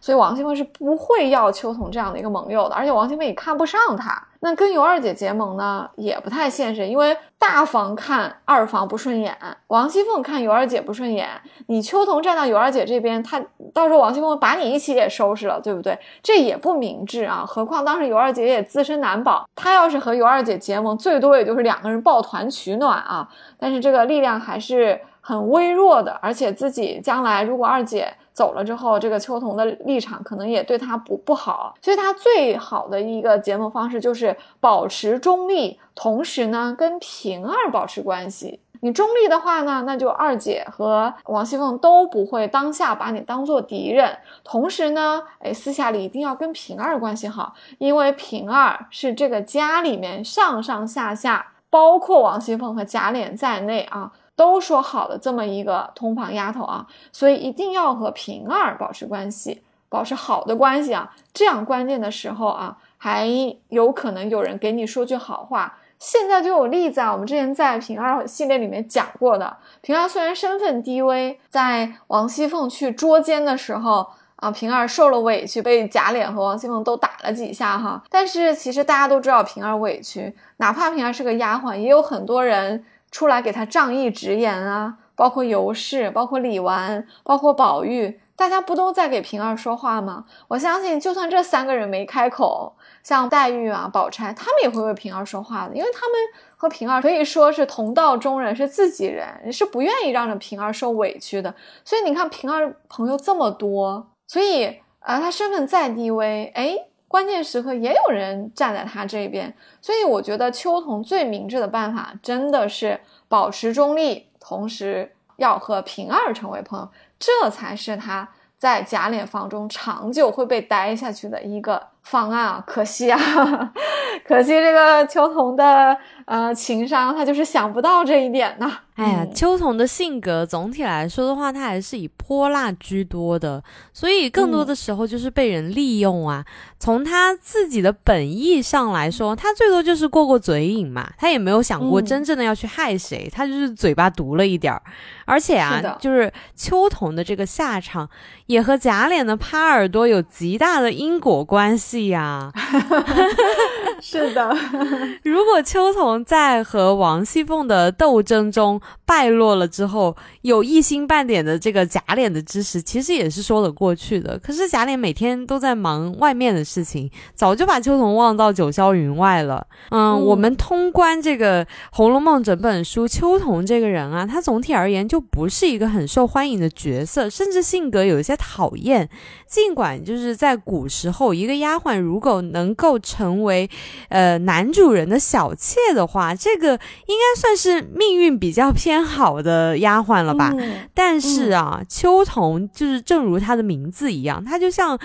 [0.00, 4.22] 所以王熙凤是不会要秋桐这样的一个盟友的，而且王熙凤也看不上他。
[4.44, 9.34] 那跟尤二姐结盟呢，也不太现实，因为大房看二房不顺眼，
[9.68, 11.26] 王熙凤看尤二姐不顺眼，
[11.68, 13.42] 你秋桐站到尤二姐这边，她
[13.72, 15.98] 到时候王熙凤把你一起也收拾了，对不对？
[16.22, 17.42] 这也不明智啊。
[17.46, 23.26] 何况当时尤二姐也自身难保，她要是和尤二姐结盟，最多也就是两个人抱团取暖啊，
[23.58, 28.12] 但是这个力量还是很微弱的，而且自己将来如果二姐。
[28.34, 38.60] 走了之后，这个秋桐的立场可能也对他不不好，所以他最好的一个结盟方式就是保持中立，同时呢跟平儿保持关系。
[38.80, 51.52] 你中立的话呢，那就二姐和王熙凤都不会当下把你当做敌人，同时呢，哎，私下里一定要跟平儿关系好，因为平儿是这个家里面上上下下。
[51.70, 63.28] 包括王熙凤和贾琏在内啊，都说好了这么一个通房丫头啊，所以一定要和平儿保持关系，保持好的关系啊，这样关键的时候啊，还
[63.68, 65.78] 有可能有人给你说句好话。
[65.98, 74.06] 现在就有例子啊，我们之前在平儿系列里面讲过的，平儿虽然身份低微，在王熙凤去捉奸的时候。
[74.36, 78.02] 啊，平儿受了委屈，被贾琏和王熙凤都打了几下哈。
[78.10, 90.24] 但是其实大家都知道平儿委屈，哪怕平儿是个丫鬟，也有很多人出来给他仗义直言啊，包括尤氏，包括李纨，包括宝玉，大家不都在给平儿说话吗？
[90.48, 96.18] 我相信，就算这三个人没开口，像黛玉啊、宝钗，他们也会为平儿说话的，因为他们
[96.56, 101.54] 和平儿可以说是同道中人，是自己人，是不愿意让着平儿受委屈的。
[101.84, 104.08] 所以你看，平儿朋友这么多。
[104.26, 104.66] 所以
[104.98, 106.76] 啊，他身份再低微，哎，
[107.14, 109.54] 关键时刻也有人站在他这边。
[109.80, 112.98] 所以我觉得秋桐最明智的办法，真的是
[113.28, 122.64] 保持中立，同时要和平儿成为朋友，这才是他在假脸房中长久会被待下去的一个方案啊！
[122.66, 123.18] 可惜啊，
[124.26, 125.96] 可惜这个秋桐的
[126.26, 128.70] 呃情商，他就是想不到这一点呢。
[128.96, 133.60] 哎呀，秋桐的性格总体来说的话，他还是以泼辣居多的，
[133.92, 136.44] 所以更多的时候就是被人利用啊。
[136.78, 144.80] 从他自己的本意上来说，他最多就是过过嘴瘾嘛，他也没有想过真正的要去害谁，他就是嘴巴毒了一点儿。
[145.24, 148.08] 而且啊，就是秋桐的这个下场，
[148.46, 152.52] 也和贾脸的趴耳朵有极大的因果关系呀。
[154.02, 154.56] 是的，
[155.22, 164.38] 如果秋桐在和王熙凤的斗争中，败落了之后，有一星半点的这个假脸的支持，其实也是说得过去的。
[164.38, 169.66] 可是假脸每天都在忙外面的事情，早就把秋桐忘到九霄云外了。
[169.90, 179.08] 嗯，我们通关这个《红楼梦》整本书，秋桐这个人啊，他总体而言就不是一个很受欢迎的角色，甚至性格有一些讨厌。
[179.46, 183.68] 尽管就是在古时候，一个丫鬟如果能够成为
[184.08, 189.04] 呃男主人的小妾的话，这个应该算是命运比较偏。
[189.04, 190.52] 好的丫鬟了吧？
[190.94, 194.98] 但是啊，秋桐就是正如她的名字一样，她就像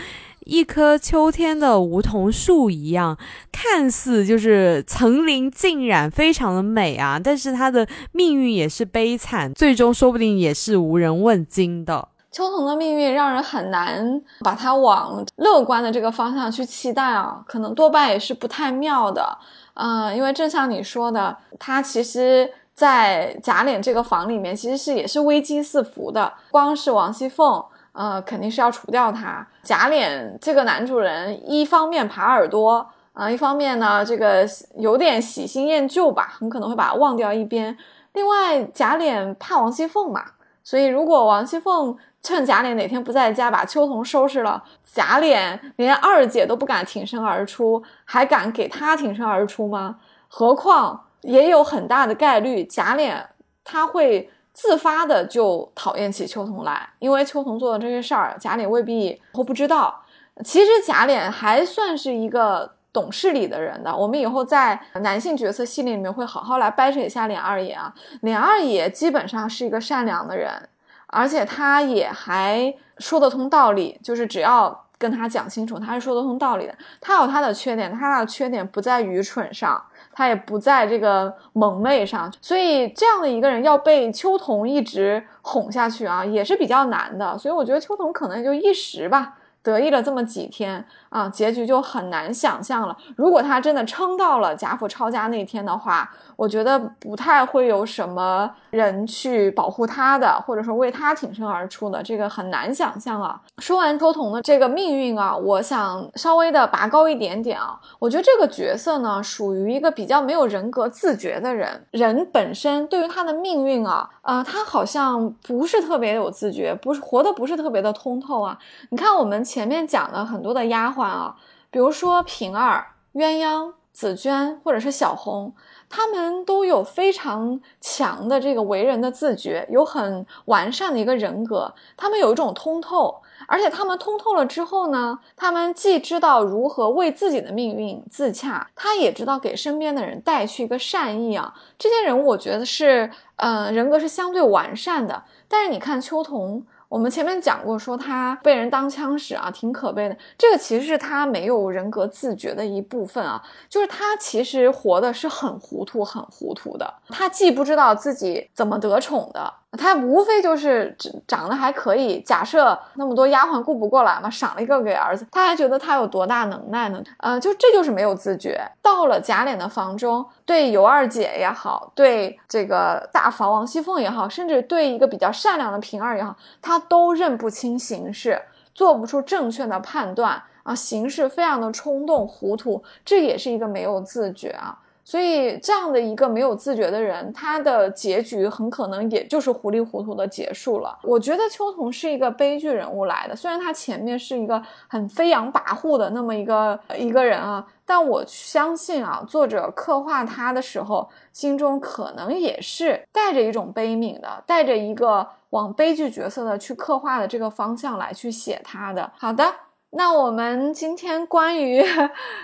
[0.46, 3.18] 一棵秋天的梧桐树一样，
[3.52, 7.20] 看似就是层林尽染，非常的美啊。
[7.22, 12.08] 但是她的命运也是悲惨，最终说不定也是无人问津的。
[12.32, 19.38] 秋桐的命运让人很难把她往乐观的这个方向去期待啊，可能多半也是不太妙的。
[19.74, 22.52] 嗯，因为正像你说的，她其实。
[22.80, 26.32] 在贾琏这个房里面，其实是也是危机四伏的。
[26.50, 27.62] 光是王熙凤，
[27.92, 29.46] 呃，肯定是要除掉他。
[29.64, 37.78] 贾琏这个男主人，一方面耙耳朵，啊，一方面呢，这个有点喜新厌旧吧，很可能会把他忘掉一边。
[38.14, 40.24] 另外，贾琏怕王熙凤嘛，
[40.64, 49.98] 所以如果王熙凤趁贾琏哪天不在家，把秋桐收拾了，贾琏连二姐都不敢挺身而出，还敢给他挺身而出吗？
[50.28, 51.06] 何况。
[51.22, 53.22] 也有很大的概率，贾琏
[53.66, 60.02] 他会自发的就讨厌起秋桐来，因为秋桐做的这些事儿，贾琏未必会不知道。
[60.46, 67.94] 其实贾琏还算是一个懂事理的人的，我们以后在男性角色系列里面会好好来掰扯一下琏二爷啊。
[68.22, 70.70] 琏二爷基本上是一个善良的人，
[71.10, 76.76] 而且他也还说得通道理，就是只要跟他讲清楚，他是说得通道理的。
[77.02, 79.84] 他有他的缺点，他的缺点不在愚蠢上。
[80.12, 87.38] 他也不在这个蒙昧上，所以这样的一个人要被秋桐一直哄下去啊，也是比较难的。
[87.38, 89.36] 所以我觉得秋桐可能就一时吧。
[89.62, 92.96] 得意了这么几天啊，结局就很难想象了。
[93.16, 103.42] 如果他真的撑到了贾府抄家那天的话，我觉得不太会有什么人去保护他的，或者说为他挺身而出的，这个很难想象啊。
[103.58, 107.80] 说完周彤的这个命运啊，我想稍微的拔高一点点啊。
[107.98, 118.56] 我觉得这个角色呢，属于一个比较没有人格自觉的人，人本身对于他的命运啊，呃，他好像不是特别有自觉，不是活的不是特别的通透啊。
[118.92, 119.40] 你看我们。
[119.50, 121.36] 前面讲的很多的丫鬟啊，
[121.72, 125.54] 比如说平儿、鸳鸯、紫娟，或者是小红，
[125.90, 131.74] 他们都有非常强的这个为人的自觉，有很完善的一个人格。
[131.98, 141.54] 他们有一种通透，而且他们通透了之后呢，他们既知道如何为自己的命运自洽，他也知道给身边的人带去一个善意啊。
[141.78, 145.24] 这些人物我觉得是，呃，人格是相对完善的。
[145.48, 146.66] 但是你看秋桐。
[146.90, 150.18] 我们前面讲过，说他被人当枪使啊，挺可悲的。
[150.36, 156.92] 这个其实是他没有人格自觉的一部分啊，就是他其实活的是很糊涂、很糊涂的。
[157.10, 159.54] 他既不知道自己怎么得宠的。
[159.78, 160.96] 他无非就是
[161.28, 167.04] 长得还可以，假设那么多丫鬟顾不过来嘛，赏了一个给儿子，他还觉得他有多大能耐呢？
[167.18, 168.60] 呃，就这就是没有自觉。
[168.82, 178.42] 到了贾琏的房中，对尤二姐也好，对这个大房王熙凤也好，甚至对一个比较善良的平儿也好，他都认不清形势，
[178.74, 184.80] 做不出正确的判断啊，行事非常的冲动糊涂，这也是一个没有自觉啊。
[185.10, 190.96] 所以，这样的一个没有自觉的人，他的结局很可能也就是糊里糊涂的结束了。
[191.02, 209.12] 我觉得秋桐是一个悲剧人物来的，虽然他前面是一个很飞扬跋扈的那么一个一个人啊，但我相信啊，作者刻画他的时候，心中可能也是带着一种悲悯的，带着一个往悲剧角色的去刻画的这个方向来去写他的。
[209.18, 209.69] 好的。
[209.92, 211.84] 那我们今天关于，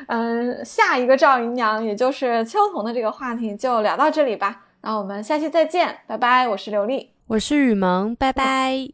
[0.07, 4.63] 嗯，下一个赵姨娘，也就是秋桐的这个话题就聊到这里吧。
[4.81, 6.47] 那我们下期再见，拜拜。
[6.47, 8.89] 我是刘丽，我是雨萌，拜拜。